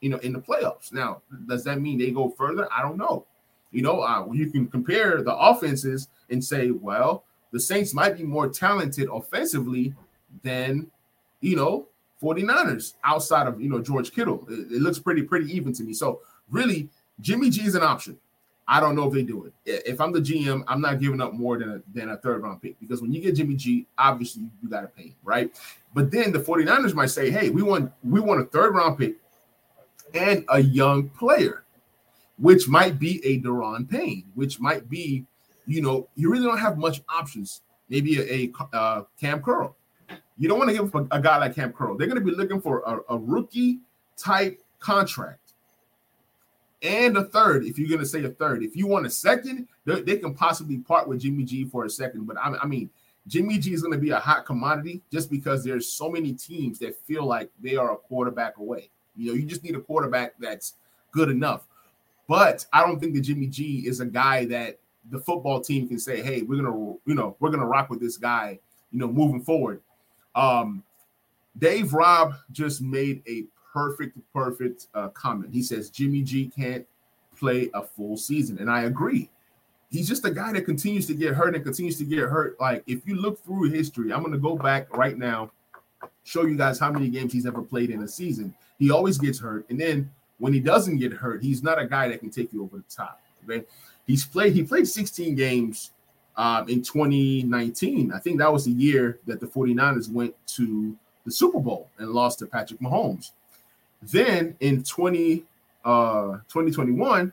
[0.00, 0.92] you know, in the playoffs.
[0.92, 2.66] Now, does that mean they go further?
[2.72, 3.26] I don't know.
[3.70, 8.24] You know, uh, you can compare the offenses and say, well, the Saints might be
[8.24, 9.94] more talented offensively
[10.42, 10.90] than,
[11.40, 11.88] you know,
[12.22, 14.46] 49ers outside of, you know, George Kittle.
[14.48, 15.92] It, it looks pretty, pretty even to me.
[15.92, 16.88] So really,
[17.20, 18.18] Jimmy G is an option.
[18.70, 19.54] I don't know if they do it.
[19.64, 22.60] If I'm the GM, I'm not giving up more than a, than a third round
[22.60, 25.50] pick because when you get Jimmy G, obviously you got to pay him, right?
[25.94, 29.16] But then the 49ers might say, hey, we want we want a third round pick
[30.12, 31.64] and a young player,
[32.36, 35.24] which might be a Daron Payne, which might be
[35.68, 37.60] you know, you really don't have much options.
[37.88, 39.76] Maybe a, a uh, Cam Curl.
[40.38, 41.96] You don't want to give a, a, guy like Cam Curl.
[41.96, 43.80] They're going to be looking for a, a rookie
[44.16, 45.52] type contract
[46.82, 47.64] and a third.
[47.64, 50.34] If you're going to say a third, if you want a second, they, they, can
[50.34, 52.26] possibly part with Jimmy G for a second.
[52.26, 52.88] But I, I mean,
[53.26, 56.78] Jimmy G is going to be a hot commodity just because there's so many teams
[56.78, 58.90] that feel like they are a quarterback away.
[59.16, 60.74] You know, you just need a quarterback that's
[61.10, 61.66] good enough.
[62.28, 64.78] But I don't think that Jimmy G is a guy that
[65.10, 68.16] the football team can say, "Hey, we're gonna, you know, we're gonna rock with this
[68.16, 68.58] guy,"
[68.92, 69.80] you know, moving forward.
[70.34, 70.82] Um,
[71.58, 75.52] Dave Robb just made a perfect, perfect uh, comment.
[75.52, 76.86] He says Jimmy G can't
[77.36, 79.30] play a full season, and I agree.
[79.90, 82.60] He's just a guy that continues to get hurt and continues to get hurt.
[82.60, 85.50] Like if you look through history, I'm to go back right now,
[86.24, 88.54] show you guys how many games he's ever played in a season.
[88.78, 92.08] He always gets hurt, and then when he doesn't get hurt, he's not a guy
[92.08, 93.20] that can take you over the top.
[93.48, 93.64] Okay,
[94.08, 94.54] he's played.
[94.54, 95.92] He played 16 games
[96.36, 98.12] um, in 2019.
[98.12, 102.10] I think that was the year that the 49ers went to the Super Bowl and
[102.10, 103.30] lost to Patrick Mahomes.
[104.02, 105.44] Then in 20
[105.84, 107.32] uh 2021,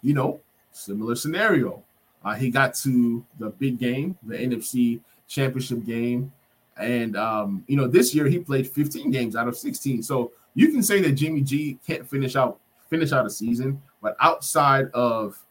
[0.00, 0.40] you know,
[0.70, 1.82] similar scenario.
[2.24, 6.32] Uh, he got to the big game, the NFC championship game.
[6.76, 10.02] And um, you know, this year he played 15 games out of 16.
[10.02, 14.16] So you can say that Jimmy G can't finish out finish out a season, but
[14.20, 15.42] outside of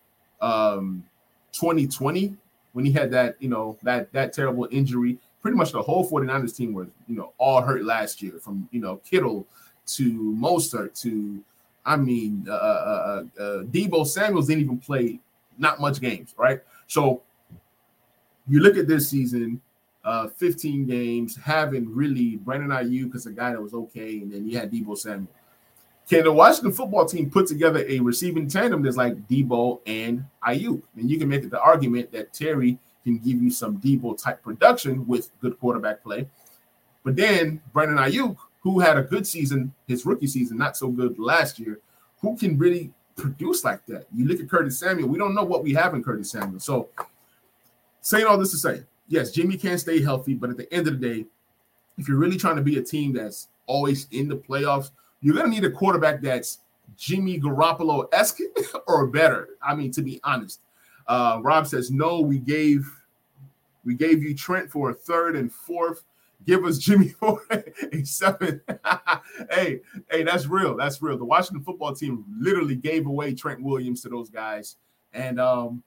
[0.41, 1.03] um
[1.53, 2.35] 2020,
[2.73, 6.55] when he had that, you know, that that terrible injury, pretty much the whole 49ers
[6.55, 9.45] team was, you know, all hurt last year from you know Kittle
[9.87, 11.43] to Mostert to
[11.85, 12.55] I mean, uh, uh,
[13.37, 15.19] uh, uh, Deebo Samuels didn't even play
[15.57, 16.61] not much games, right?
[16.87, 17.21] So
[18.47, 19.61] you look at this season,
[20.03, 24.47] uh, 15 games, having really Brandon Aiyuk because a guy that was okay, and then
[24.47, 25.29] you had Deebo Samuel.
[26.11, 30.81] Can the Washington football team put together a receiving tandem that's like Deebo and Aiyuk?
[30.97, 35.07] And you can make the argument that Terry can give you some Deebo type production
[35.07, 36.27] with good quarterback play.
[37.05, 41.17] But then Brandon Aiyuk who had a good season, his rookie season, not so good
[41.17, 41.79] last year,
[42.19, 44.05] who can really produce like that?
[44.13, 46.59] You look at Curtis Samuel, we don't know what we have in Curtis Samuel.
[46.59, 46.89] So,
[48.01, 50.99] saying all this to say, yes, Jimmy can stay healthy, but at the end of
[50.99, 51.25] the day,
[51.97, 54.91] if you're really trying to be a team that's always in the playoffs,
[55.21, 56.59] you're going to need a quarterback that's
[56.97, 58.39] Jimmy Garoppolo esque
[58.87, 59.49] or better.
[59.61, 60.61] I mean, to be honest,
[61.07, 62.21] uh, Rob says no.
[62.21, 62.89] We gave
[63.83, 66.03] we gave you Trent for a third and fourth
[66.45, 67.41] give us Jimmy for
[67.91, 68.61] a seven.
[69.51, 70.75] hey, hey, that's real.
[70.75, 71.17] That's real.
[71.17, 74.77] The Washington football team literally gave away Trent Williams to those guys.
[75.13, 75.83] And um,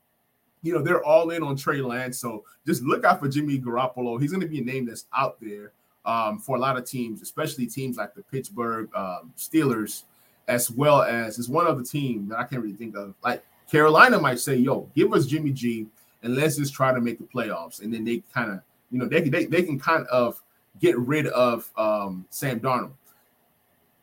[0.63, 2.19] you know, they're all in on Trey Lance.
[2.19, 4.21] So just look out for Jimmy Garoppolo.
[4.21, 5.73] He's going to be a name that's out there
[6.05, 10.03] um, for a lot of teams, especially teams like the Pittsburgh um, Steelers,
[10.49, 13.15] as well as is one other team that I can't really think of.
[13.23, 15.87] Like Carolina might say, yo, give us Jimmy G
[16.23, 17.83] and let's just try to make the playoffs.
[17.83, 20.41] And then they kind of, you know, they, they, they can kind of
[20.81, 22.93] get rid of um, Sam Darnold.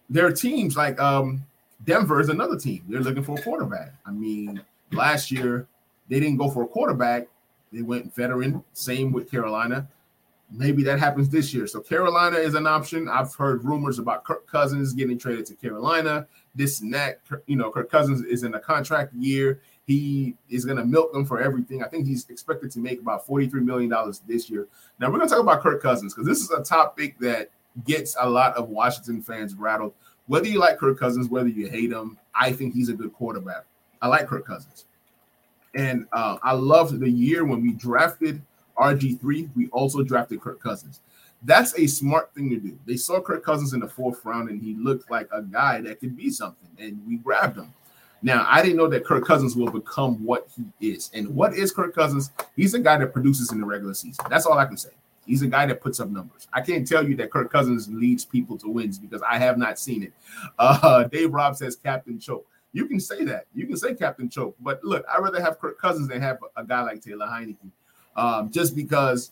[0.10, 1.44] There are teams like um,
[1.86, 2.84] Denver is another team.
[2.88, 3.94] They're looking for a quarterback.
[4.06, 4.62] I mean,
[4.92, 5.68] last year
[6.10, 7.28] they didn't go for a quarterback.
[7.72, 8.64] They went veteran.
[8.74, 9.88] Same with Carolina.
[10.54, 11.66] Maybe that happens this year.
[11.66, 13.08] So Carolina is an option.
[13.08, 16.28] I've heard rumors about Kirk Cousins getting traded to Carolina.
[16.56, 17.22] This and that.
[17.48, 19.62] You know, Kirk Cousins is in a contract year.
[19.88, 21.84] He is going to milk them for everything.
[21.84, 23.94] I think he's expected to make about $43 million
[24.28, 24.68] this year.
[25.00, 27.50] Now, we're going to talk about Kirk Cousins because this is a topic that
[27.86, 29.94] gets a lot of Washington fans rattled.
[30.28, 33.66] Whether you like Kirk Cousins, whether you hate him, I think he's a good quarterback.
[34.02, 34.86] I like Kirk Cousins.
[35.76, 38.42] And uh, I loved the year when we drafted
[38.82, 41.00] RG3, we also drafted Kirk Cousins.
[41.44, 42.78] That's a smart thing to do.
[42.86, 46.00] They saw Kirk Cousins in the fourth round and he looked like a guy that
[46.00, 47.74] could be something, and we grabbed him.
[48.24, 51.10] Now, I didn't know that Kirk Cousins will become what he is.
[51.13, 52.32] And what is Kirk Cousins?
[52.56, 54.24] He's a guy that produces in the regular season.
[54.30, 54.91] That's all I can say.
[55.26, 56.48] He's a guy that puts up numbers.
[56.54, 59.80] I can't tell you that Kirk Cousins leads people to wins because I have not
[59.80, 60.13] seen it.
[60.60, 62.46] Uh, Dave Robb says Captain Choke.
[62.74, 63.46] You can say that.
[63.54, 64.56] You can say Captain Choke.
[64.60, 67.72] But look, I'd rather have Kirk Cousins than have a guy like Taylor Heinicke
[68.15, 69.32] um, just because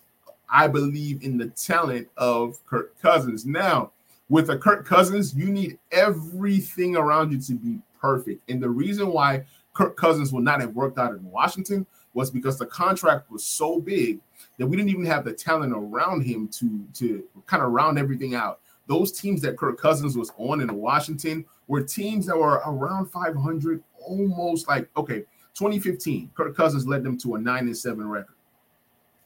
[0.49, 3.45] I believe in the talent of Kirk Cousins.
[3.45, 3.91] Now,
[4.29, 8.49] with a Kirk Cousins, you need everything around you to be perfect.
[8.49, 12.57] And the reason why Kirk Cousins would not have worked out in Washington was because
[12.57, 14.19] the contract was so big
[14.57, 18.35] that we didn't even have the talent around him to to kind of round everything
[18.35, 18.59] out.
[18.87, 23.83] Those teams that Kirk Cousins was on in Washington were teams that were around 500,
[23.99, 25.19] almost like okay,
[25.53, 26.31] 2015.
[26.35, 28.35] Kirk Cousins led them to a nine and seven record.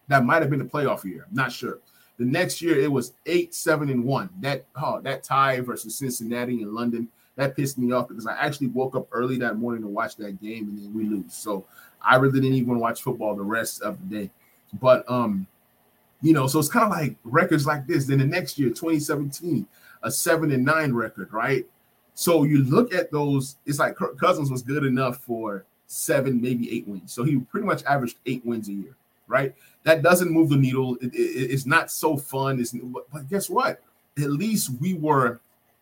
[0.08, 1.26] That might have been a playoff year.
[1.30, 1.80] I'm not sure.
[2.18, 4.30] The next year it was eight, seven, and one.
[4.42, 8.68] That oh, that tie versus Cincinnati and London that pissed me off because I actually
[8.68, 11.34] woke up early that morning to watch that game and then we lose.
[11.34, 11.66] So
[12.02, 14.30] I really didn't even watch football the rest of the day.
[14.80, 15.48] But um,
[16.22, 18.06] you know, so it's kind of like records like this.
[18.06, 19.68] Then the next year, 2017,
[20.04, 21.66] a seven and nine record, right?
[22.16, 26.72] So you look at those, it's like Kirk Cousins was good enough for seven, maybe
[26.76, 27.12] eight wins.
[27.12, 28.96] So he pretty much averaged eight wins a year.
[29.28, 29.54] Right?
[29.84, 30.96] That doesn't move the needle.
[31.02, 32.60] It, it, it's not so fun.
[32.60, 32.74] It's,
[33.12, 33.82] but guess what?
[34.18, 35.40] At least we were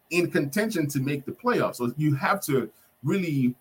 [0.09, 1.75] in contention to make the playoffs.
[1.75, 2.69] So you have to
[3.03, 3.55] really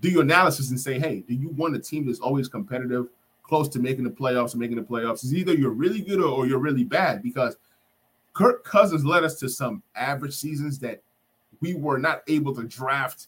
[0.00, 3.08] do your analysis and say, hey, do you want a team that's always competitive,
[3.42, 5.24] close to making the playoffs or making the playoffs?
[5.24, 7.56] It's either you're really good or, or you're really bad because
[8.32, 11.02] Kirk Cousins led us to some average seasons that
[11.60, 13.26] we were not able to draft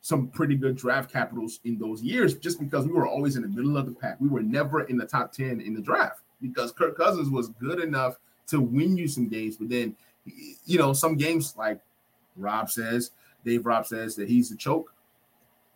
[0.00, 3.48] some pretty good draft capitals in those years just because we were always in the
[3.48, 4.20] middle of the pack.
[4.20, 7.80] We were never in the top 10 in the draft because Kirk Cousins was good
[7.80, 9.56] enough to win you some games.
[9.56, 9.94] But then,
[10.64, 11.80] you know, some games like
[12.36, 13.10] Rob says,
[13.44, 14.92] Dave Rob says that he's a choke.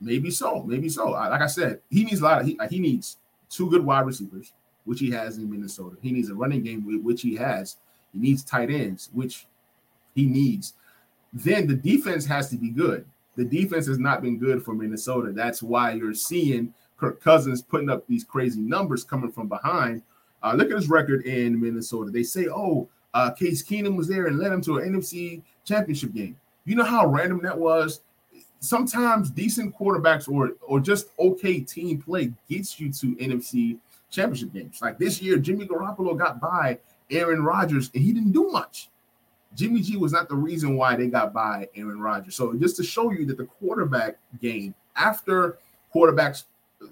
[0.00, 1.10] Maybe so, maybe so.
[1.10, 4.52] Like I said, he needs a lot of he, he needs two good wide receivers,
[4.84, 5.96] which he has in Minnesota.
[6.02, 7.76] He needs a running game, which he has.
[8.12, 9.46] He needs tight ends, which
[10.14, 10.74] he needs.
[11.32, 13.06] Then the defense has to be good.
[13.37, 15.33] The defense has not been good for Minnesota.
[15.33, 20.03] That's why you're seeing Kirk Cousins putting up these crazy numbers coming from behind.
[20.42, 22.11] Uh, look at his record in Minnesota.
[22.11, 26.12] They say, oh, uh, Case Keenum was there and led him to an NFC championship
[26.12, 26.37] game.
[26.64, 28.01] You know how random that was?
[28.61, 33.79] Sometimes decent quarterbacks or or just okay team play gets you to NFC
[34.11, 34.81] championship games.
[34.81, 36.79] Like this year, Jimmy Garoppolo got by
[37.11, 38.88] Aaron Rodgers and he didn't do much.
[39.54, 42.34] Jimmy G was not the reason why they got by Aaron Rodgers.
[42.34, 45.58] So just to show you that the quarterback game after
[45.94, 46.44] quarterbacks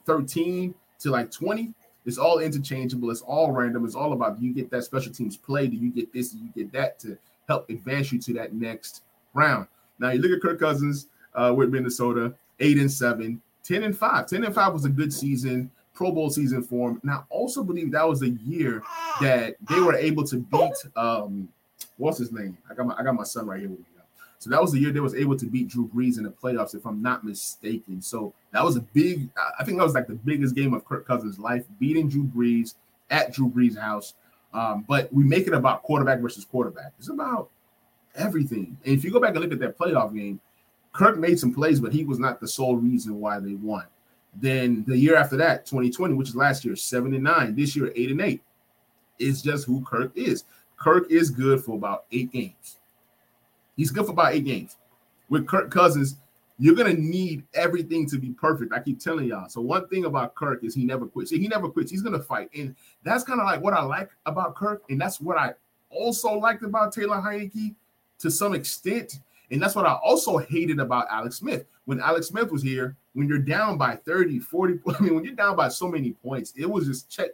[0.06, 3.10] 13 to like 20, it's all interchangeable.
[3.10, 3.84] It's all random.
[3.84, 5.66] It's all about you get that special teams play?
[5.66, 6.30] Do you get this?
[6.30, 7.16] Do you get that to
[7.48, 9.02] help advance you to that next
[9.34, 9.66] round?
[9.98, 14.26] Now you look at Kirk Cousins uh, with Minnesota, eight and seven, 10 and five.
[14.26, 15.70] 10 and five was a good season.
[15.94, 17.00] Pro Bowl season for him.
[17.02, 18.82] And I also believe that was a year
[19.20, 21.48] that they were able to beat um,
[21.96, 22.56] what's his name?
[22.70, 24.02] I got my I got my son right here with me now.
[24.38, 26.74] So that was the year they was able to beat Drew Brees in the playoffs,
[26.74, 28.02] if I'm not mistaken.
[28.02, 29.30] So that was a big.
[29.58, 32.74] I think that was like the biggest game of Kirk Cousins' life, beating Drew Brees
[33.10, 34.14] at Drew Brees' house.
[34.52, 36.92] Um, but we make it about quarterback versus quarterback.
[36.98, 37.50] It's about
[38.14, 38.76] everything.
[38.84, 40.40] And if you go back and look at that playoff game,
[40.92, 43.86] Kirk made some plays, but he was not the sole reason why they won.
[44.34, 47.54] Then the year after that, 2020, which is last year, seven and nine.
[47.54, 48.42] This year, eight and eight.
[49.18, 50.44] It's just who Kirk is.
[50.82, 52.78] Kirk is good for about eight games.
[53.76, 54.76] He's good for about eight games.
[55.28, 56.16] With Kirk Cousins,
[56.58, 58.72] you're gonna need everything to be perfect.
[58.72, 59.48] I keep telling y'all.
[59.48, 61.30] So one thing about Kirk is he never quits.
[61.30, 61.92] He never quits.
[61.92, 65.20] He's gonna fight, and that's kind of like what I like about Kirk, and that's
[65.20, 65.54] what I
[65.88, 67.76] also liked about Taylor Heinicke
[68.18, 69.20] to some extent.
[69.52, 71.66] And that's what I also hated about Alex Smith.
[71.84, 75.34] When Alex Smith was here, when you're down by 30, 40, I mean, when you're
[75.34, 77.30] down by so many points, it was just check.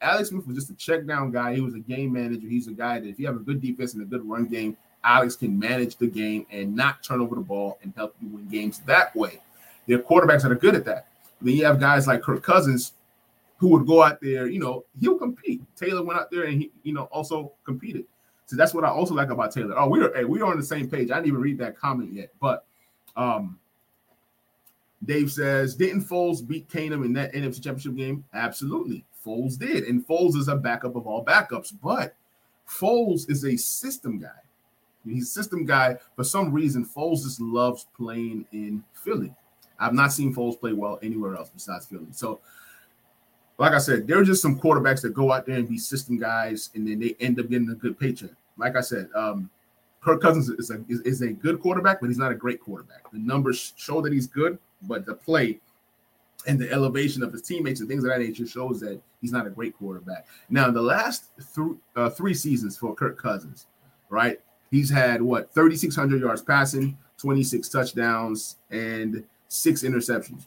[0.00, 1.54] Alex Smith was just a check down guy.
[1.54, 2.46] He was a game manager.
[2.46, 4.76] He's a guy that if you have a good defense and a good run game,
[5.02, 8.48] Alex can manage the game and not turn over the ball and help you win
[8.48, 9.40] games that way.
[9.86, 11.08] There are quarterbacks that are good at that.
[11.40, 12.92] Then you have guys like Kirk Cousins
[13.58, 15.62] who would go out there, you know, he'll compete.
[15.76, 18.04] Taylor went out there and he, you know, also competed.
[18.46, 19.74] So that's what I also like about Taylor.
[19.76, 21.10] Oh, we are hey, we are on the same page.
[21.10, 22.64] I didn't even read that comment yet, but
[23.16, 23.58] um
[25.04, 28.24] Dave says, didn't Foles beat Keenum in that NFC Championship game?
[28.34, 29.04] Absolutely.
[29.28, 29.84] Foles did.
[29.84, 32.14] And Foles is a backup of all backups, but
[32.66, 34.28] Foles is a system guy.
[35.04, 35.96] He's a system guy.
[36.16, 39.32] For some reason, Foles just loves playing in Philly.
[39.78, 42.06] I've not seen Foles play well anywhere else besides Philly.
[42.12, 42.40] So,
[43.58, 46.18] like I said, there are just some quarterbacks that go out there and be system
[46.18, 48.30] guys, and then they end up getting a good paycheck.
[48.56, 49.50] Like I said, um,
[50.00, 53.10] Kirk Cousins is a is, is a good quarterback, but he's not a great quarterback.
[53.10, 55.60] The numbers show that he's good, but the play
[56.48, 59.46] and the elevation of his teammates and things of that nature shows that he's not
[59.46, 60.26] a great quarterback.
[60.48, 63.66] Now, the last th- uh, three seasons for Kirk Cousins,
[64.08, 64.40] right?
[64.70, 70.46] He's had what 3,600 yards passing, 26 touchdowns, and six interceptions.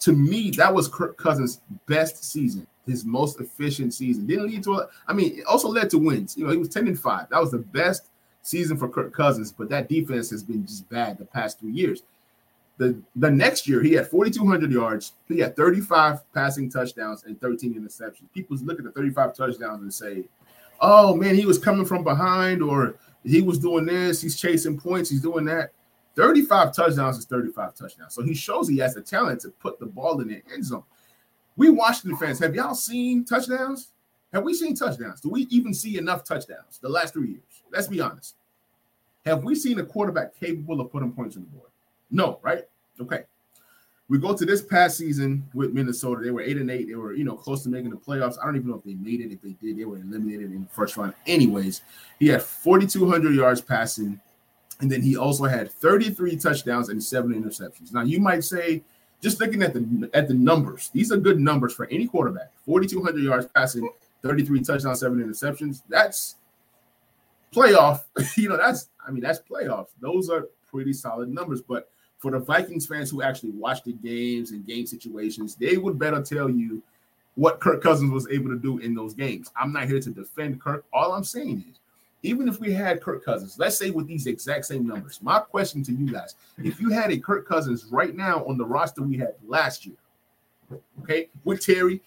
[0.00, 4.26] To me, that was Kirk Cousins' best season, his most efficient season.
[4.26, 6.36] Didn't lead to, a, I mean, it also led to wins.
[6.36, 7.30] You know, he was 10 and 5.
[7.30, 8.10] That was the best
[8.42, 12.02] season for Kirk Cousins, but that defense has been just bad the past three years.
[12.76, 15.12] The the next year he had 4,200 yards.
[15.28, 18.32] He had 35 passing touchdowns and 13 interceptions.
[18.32, 20.24] People look at the 35 touchdowns and say,
[20.80, 24.20] "Oh man, he was coming from behind, or he was doing this.
[24.20, 25.10] He's chasing points.
[25.10, 25.72] He's doing that."
[26.16, 28.14] 35 touchdowns is 35 touchdowns.
[28.14, 30.84] So he shows he has the talent to put the ball in the end zone.
[31.56, 33.90] We Washington fans, have y'all seen touchdowns?
[34.32, 35.20] Have we seen touchdowns?
[35.20, 37.62] Do we even see enough touchdowns the last three years?
[37.70, 38.34] Let's be honest.
[39.24, 41.70] Have we seen a quarterback capable of putting points on the board?
[42.14, 42.62] No, right?
[43.00, 43.24] Okay.
[44.08, 46.22] We go to this past season with Minnesota.
[46.22, 46.86] They were eight and eight.
[46.86, 48.36] They were, you know, close to making the playoffs.
[48.40, 49.32] I don't even know if they made it.
[49.32, 51.14] If they did, they were eliminated in the first round.
[51.26, 51.82] Anyways,
[52.20, 54.20] he had 4,200 yards passing,
[54.80, 57.92] and then he also had 33 touchdowns and seven interceptions.
[57.92, 58.84] Now, you might say,
[59.20, 62.52] just looking at the at the numbers, these are good numbers for any quarterback.
[62.66, 63.88] 4,200 yards passing,
[64.22, 65.82] 33 touchdowns, seven interceptions.
[65.88, 66.36] That's
[67.52, 68.02] playoff.
[68.36, 69.86] you know, that's I mean that's playoff.
[70.00, 71.62] Those are pretty solid numbers.
[71.62, 71.88] But
[72.24, 76.22] for the Vikings fans who actually watch the games and game situations, they would better
[76.22, 76.82] tell you
[77.34, 79.52] what Kirk Cousins was able to do in those games.
[79.60, 80.86] I'm not here to defend Kirk.
[80.90, 81.78] All I'm saying is
[82.22, 85.82] even if we had Kirk Cousins, let's say with these exact same numbers, my question
[85.82, 89.18] to you guys: if you had a Kirk Cousins right now on the roster we
[89.18, 89.96] had last year,
[91.02, 92.00] okay, with Terry,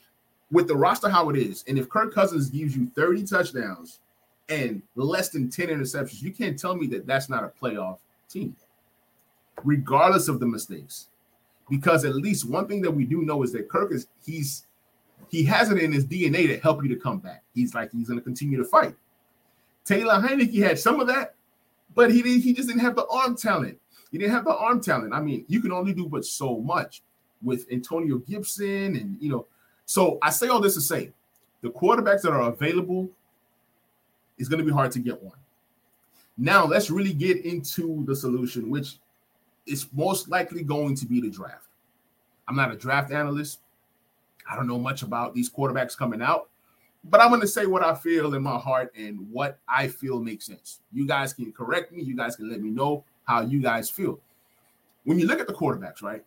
[0.51, 3.99] with the roster how it is, and if Kirk Cousins gives you 30 touchdowns
[4.49, 8.55] and less than 10 interceptions, you can't tell me that that's not a playoff team,
[9.63, 11.07] regardless of the mistakes.
[11.69, 14.65] Because at least one thing that we do know is that Kirk is he's
[15.29, 17.43] he has it in his DNA to help you to come back.
[17.53, 18.95] He's like he's going to continue to fight.
[19.83, 21.35] Taylor Heinicke had some of that,
[21.95, 23.79] but he didn't, he just didn't have the arm talent.
[24.11, 25.13] He didn't have the arm talent.
[25.13, 27.01] I mean, you can only do but so much
[27.41, 29.45] with Antonio Gibson, and you know.
[29.85, 31.11] So I say all this to say,
[31.61, 33.09] the quarterbacks that are available
[34.37, 35.37] is going to be hard to get one.
[36.37, 38.99] Now let's really get into the solution, which
[39.67, 41.67] is most likely going to be the draft.
[42.47, 43.59] I'm not a draft analyst.
[44.49, 46.49] I don't know much about these quarterbacks coming out
[47.09, 50.19] but I'm going to say what I feel in my heart and what I feel
[50.19, 50.79] makes sense.
[50.91, 52.03] You guys can correct me.
[52.03, 54.19] You guys can let me know how you guys feel.
[55.03, 56.23] When you look at the quarterbacks, right?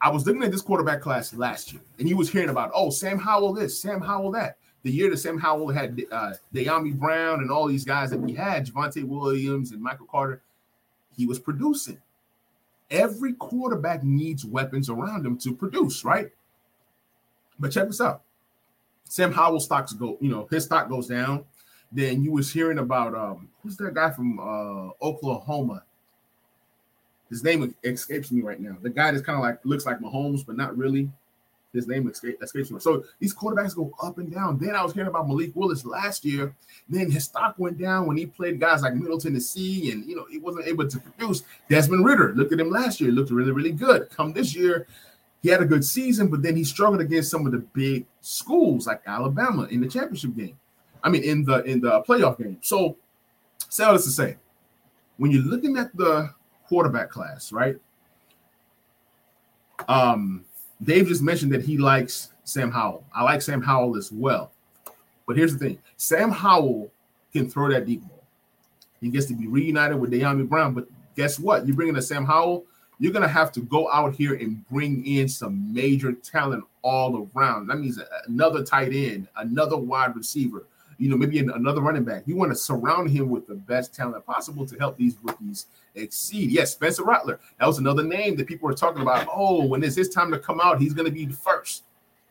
[0.00, 2.90] I was looking at this quarterback class last year, and you was hearing about, oh,
[2.90, 4.56] Sam Howell this, Sam Howell that.
[4.84, 8.32] The year that Sam Howell had uh, Dyami Brown and all these guys that we
[8.32, 10.40] had, Javonte Williams and Michael Carter,
[11.16, 12.00] he was producing.
[12.90, 16.30] Every quarterback needs weapons around him to produce, right?
[17.58, 18.22] But check this out.
[19.04, 21.44] Sam Howell stocks go, you know, his stock goes down.
[21.90, 25.84] Then you was hearing about um who's that guy from uh Oklahoma?
[27.30, 28.76] His name escapes me right now.
[28.80, 31.10] The guy that's kind of like looks like Mahomes, but not really.
[31.72, 32.80] His name escapes me.
[32.80, 34.58] So these quarterbacks go up and down.
[34.58, 36.54] Then I was hearing about Malik Willis last year.
[36.88, 40.24] Then his stock went down when he played guys like Middle Tennessee, and you know
[40.30, 41.42] he wasn't able to produce.
[41.68, 44.08] Desmond Ridder look at him last year, He looked really, really good.
[44.08, 44.86] Come this year,
[45.42, 48.86] he had a good season, but then he struggled against some of the big schools
[48.86, 50.58] like Alabama in the championship game.
[51.02, 52.58] I mean, in the in the playoff game.
[52.62, 52.96] So,
[53.68, 54.36] say all this to say,
[55.18, 56.30] when you're looking at the
[56.66, 57.76] quarterback class, right?
[59.86, 60.44] Um,
[60.82, 63.04] Dave just mentioned that he likes Sam Howell.
[63.14, 64.52] I like Sam Howell as well.
[65.26, 66.90] But here's the thing: Sam Howell
[67.32, 68.24] can throw that deep ball.
[69.00, 70.74] He gets to be reunited with Dyami Brown.
[70.74, 71.66] But guess what?
[71.66, 72.64] You bring in a Sam Howell
[72.98, 77.28] you're going to have to go out here and bring in some major talent all
[77.34, 77.68] around.
[77.68, 80.66] That means another tight end, another wide receiver,
[80.98, 82.24] you know, maybe another running back.
[82.26, 86.50] You want to surround him with the best talent possible to help these rookies exceed.
[86.50, 87.40] Yes, Spencer Rattler.
[87.58, 89.26] That was another name that people were talking about.
[89.32, 91.84] Oh, when it's his time to come out, he's going to be the first.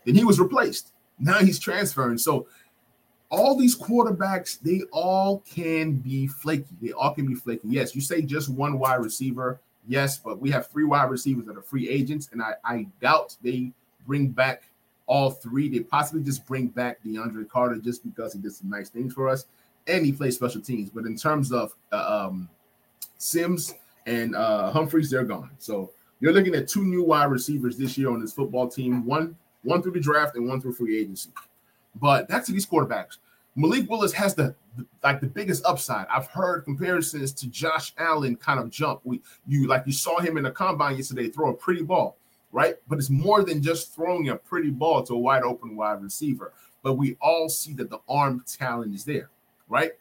[0.06, 0.94] Then he was replaced.
[1.20, 2.18] Now he's transferring.
[2.18, 2.48] So
[3.30, 6.76] all these quarterbacks, they all can be flaky.
[6.82, 7.68] They all can be flaky.
[7.70, 11.56] Yes, you say just one wide receiver Yes, but we have three wide receivers that
[11.56, 13.72] are free agents, and I, I doubt they
[14.06, 14.64] bring back
[15.08, 15.70] all three.
[15.70, 19.28] They possibly just bring back DeAndre Carter just because he did some nice things for
[19.28, 19.46] us
[19.88, 20.90] and he plays special teams.
[20.90, 22.50] But in terms of uh, um,
[23.18, 23.74] Sims
[24.06, 25.50] and uh, Humphries, they're gone.
[25.58, 29.36] So you're looking at two new wide receivers this year on this football team one
[29.64, 31.32] one through the draft and one through free agency.
[31.96, 33.18] But to these quarterbacks.
[33.56, 34.54] Malik Willis has the
[35.04, 36.06] like the biggest upside.
[36.14, 39.02] I've heard comparisons to Josh Allen kind of jump.
[39.04, 42.18] We you like you saw him in the combine yesterday throw a pretty ball,
[42.58, 42.78] right?
[42.88, 46.54] But it's more than just throwing a pretty ball to a wide open wide receiver.
[46.82, 49.30] But we all see that the arm talent is there,
[49.70, 49.92] right?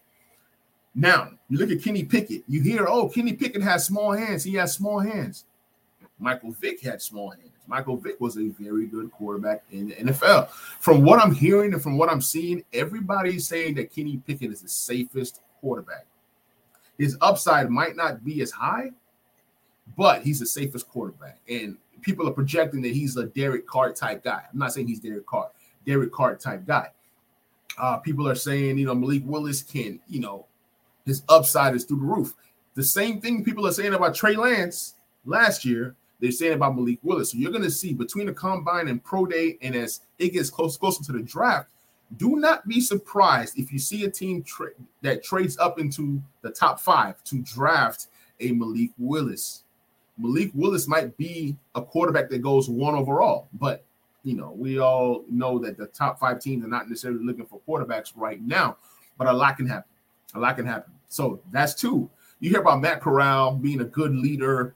[0.94, 2.44] Now you look at Kenny Pickett.
[2.48, 4.42] You hear, oh, Kenny Pickett has small hands.
[4.42, 5.44] He has small hands.
[6.18, 7.50] Michael Vick had small hands.
[7.66, 10.48] Michael Vick was a very good quarterback in the NFL.
[10.48, 14.62] From what I'm hearing and from what I'm seeing, everybody's saying that Kenny Pickett is
[14.62, 16.06] the safest quarterback.
[16.96, 18.92] His upside might not be as high,
[19.94, 21.38] but he's the safest quarterback.
[21.50, 21.76] And
[22.06, 24.44] people are projecting that he's a Derek Carr type guy.
[24.50, 25.50] I'm not saying he's Derek Carr,
[25.84, 26.90] Derek Carr type guy.
[27.76, 30.46] Uh, people are saying, you know, Malik Willis can, you know,
[31.04, 32.34] his upside is through the roof.
[32.74, 34.94] The same thing people are saying about Trey Lance
[35.24, 37.32] last year they're saying about Malik Willis.
[37.32, 40.48] So you're going to see between the combine and pro day, and as it gets
[40.48, 41.68] close, closer to the draft,
[42.16, 44.70] do not be surprised if you see a team tra-
[45.02, 48.06] that trades up into the top five to draft
[48.40, 49.64] a Malik Willis.
[50.18, 53.84] Malik Willis might be a quarterback that goes one overall, but
[54.22, 57.60] you know, we all know that the top five teams are not necessarily looking for
[57.66, 58.76] quarterbacks right now,
[59.16, 59.90] but a lot can happen.
[60.34, 60.92] A lot can happen.
[61.08, 62.10] So that's two.
[62.40, 64.74] You hear about Matt Corral being a good leader,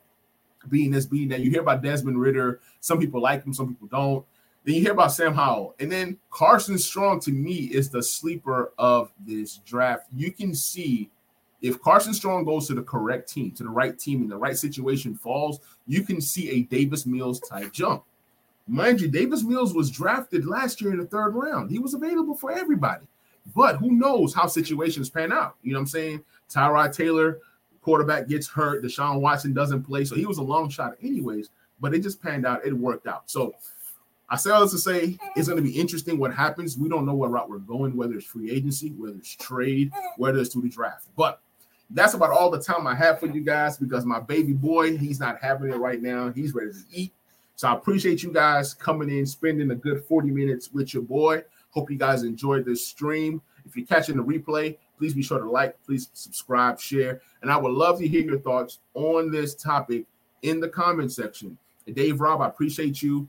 [0.69, 1.41] being this, being that.
[1.41, 2.61] You hear about Desmond Ridder.
[2.81, 4.25] Some people like him, some people don't.
[4.65, 5.75] Then you hear about Sam Howell.
[5.81, 10.07] And then Carson Strong, to me, is the sleeper of this draft.
[10.15, 11.11] You can see
[11.63, 14.57] if Carson Strong goes to the correct team, to the right team, in the right
[14.57, 18.05] situation falls, you can see a Davis Mills type jump.
[18.67, 21.71] Mind you, Davis Mills was drafted last year in the third round.
[21.71, 23.07] He was available for everybody.
[23.55, 25.57] But who knows how situations pan out?
[25.63, 26.25] You know what I'm saying?
[26.51, 27.39] Tyrod Taylor,
[27.83, 28.85] quarterback, gets hurt.
[28.85, 30.05] Deshaun Watson doesn't play.
[30.05, 31.51] So he was a long shot, anyways.
[31.81, 32.65] But it just panned out.
[32.65, 33.31] It worked out.
[33.31, 33.55] So
[34.29, 36.79] I say all this to say it's going to be interesting what happens.
[36.79, 40.39] We don't know what route we're going, whether it's free agency, whether it's trade, whether
[40.39, 41.09] it's through the draft.
[41.17, 41.40] But
[41.91, 45.19] that's about all the time I have for you guys because my baby boy, he's
[45.19, 46.31] not having it right now.
[46.31, 47.13] He's ready to eat.
[47.57, 51.43] So I appreciate you guys coming in, spending a good 40 minutes with your boy.
[51.71, 53.43] Hope you guys enjoyed this stream.
[53.67, 57.21] If you're catching the replay, please be sure to like, please subscribe, share.
[57.43, 60.07] And I would love to hear your thoughts on this topic
[60.43, 61.59] in the comment section.
[61.93, 63.29] Dave Rob, I appreciate you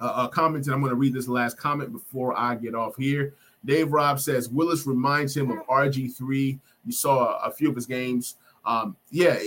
[0.00, 0.72] uh, uh, commenting.
[0.72, 3.34] I'm going to read this last comment before I get off here.
[3.64, 6.58] Dave Rob says Willis reminds him of RG3.
[6.84, 8.36] You saw a, few of his games.
[8.64, 9.38] Um, yeah,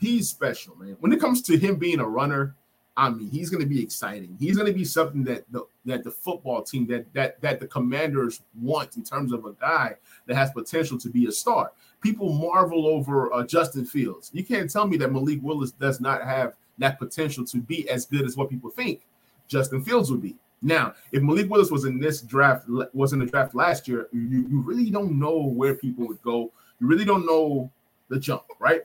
[0.00, 0.96] he's special, man.
[1.00, 2.54] When it comes to him being a runner,
[2.96, 4.36] I mean, he's going to be exciting.
[4.40, 7.66] He's going to be something that the that the football team that that that the
[7.68, 9.94] Commanders want in terms of a guy
[10.26, 11.72] that has potential to be a star.
[12.00, 14.30] People marvel over uh, Justin Fields.
[14.32, 18.06] You can't tell me that Malik Willis does not have that potential to be as
[18.06, 19.06] good as what people think
[19.46, 20.36] Justin Fields would be.
[20.60, 24.46] Now, if Malik Willis was in this draft, was in the draft last year, you,
[24.48, 26.52] you really don't know where people would go.
[26.80, 27.70] You really don't know
[28.08, 28.82] the jump, right?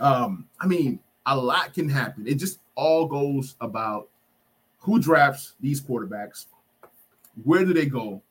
[0.00, 2.26] Um, I mean, a lot can happen.
[2.26, 4.08] It just all goes about
[4.78, 6.46] who drafts these quarterbacks,
[7.44, 8.22] where do they go?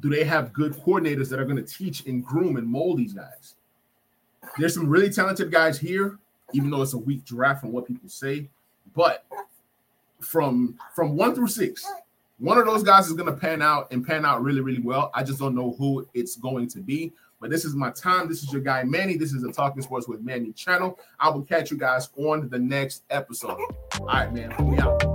[0.00, 3.12] Do they have good coordinators that are going to teach and groom and mold these
[3.12, 3.56] guys?
[4.56, 6.18] There's some really talented guys here,
[6.52, 8.48] even though it's a weak draft from what people say.
[8.94, 9.24] But
[10.20, 11.84] from from one through six,
[12.38, 15.10] one of those guys is going to pan out and pan out really, really well.
[15.14, 17.12] I just don't know who it's going to be.
[17.40, 18.28] But this is my time.
[18.28, 19.16] This is your guy Manny.
[19.16, 20.98] This is the Talking Sports with Manny channel.
[21.20, 23.60] I will catch you guys on the next episode.
[24.00, 24.54] All right, man.
[24.66, 25.07] We out.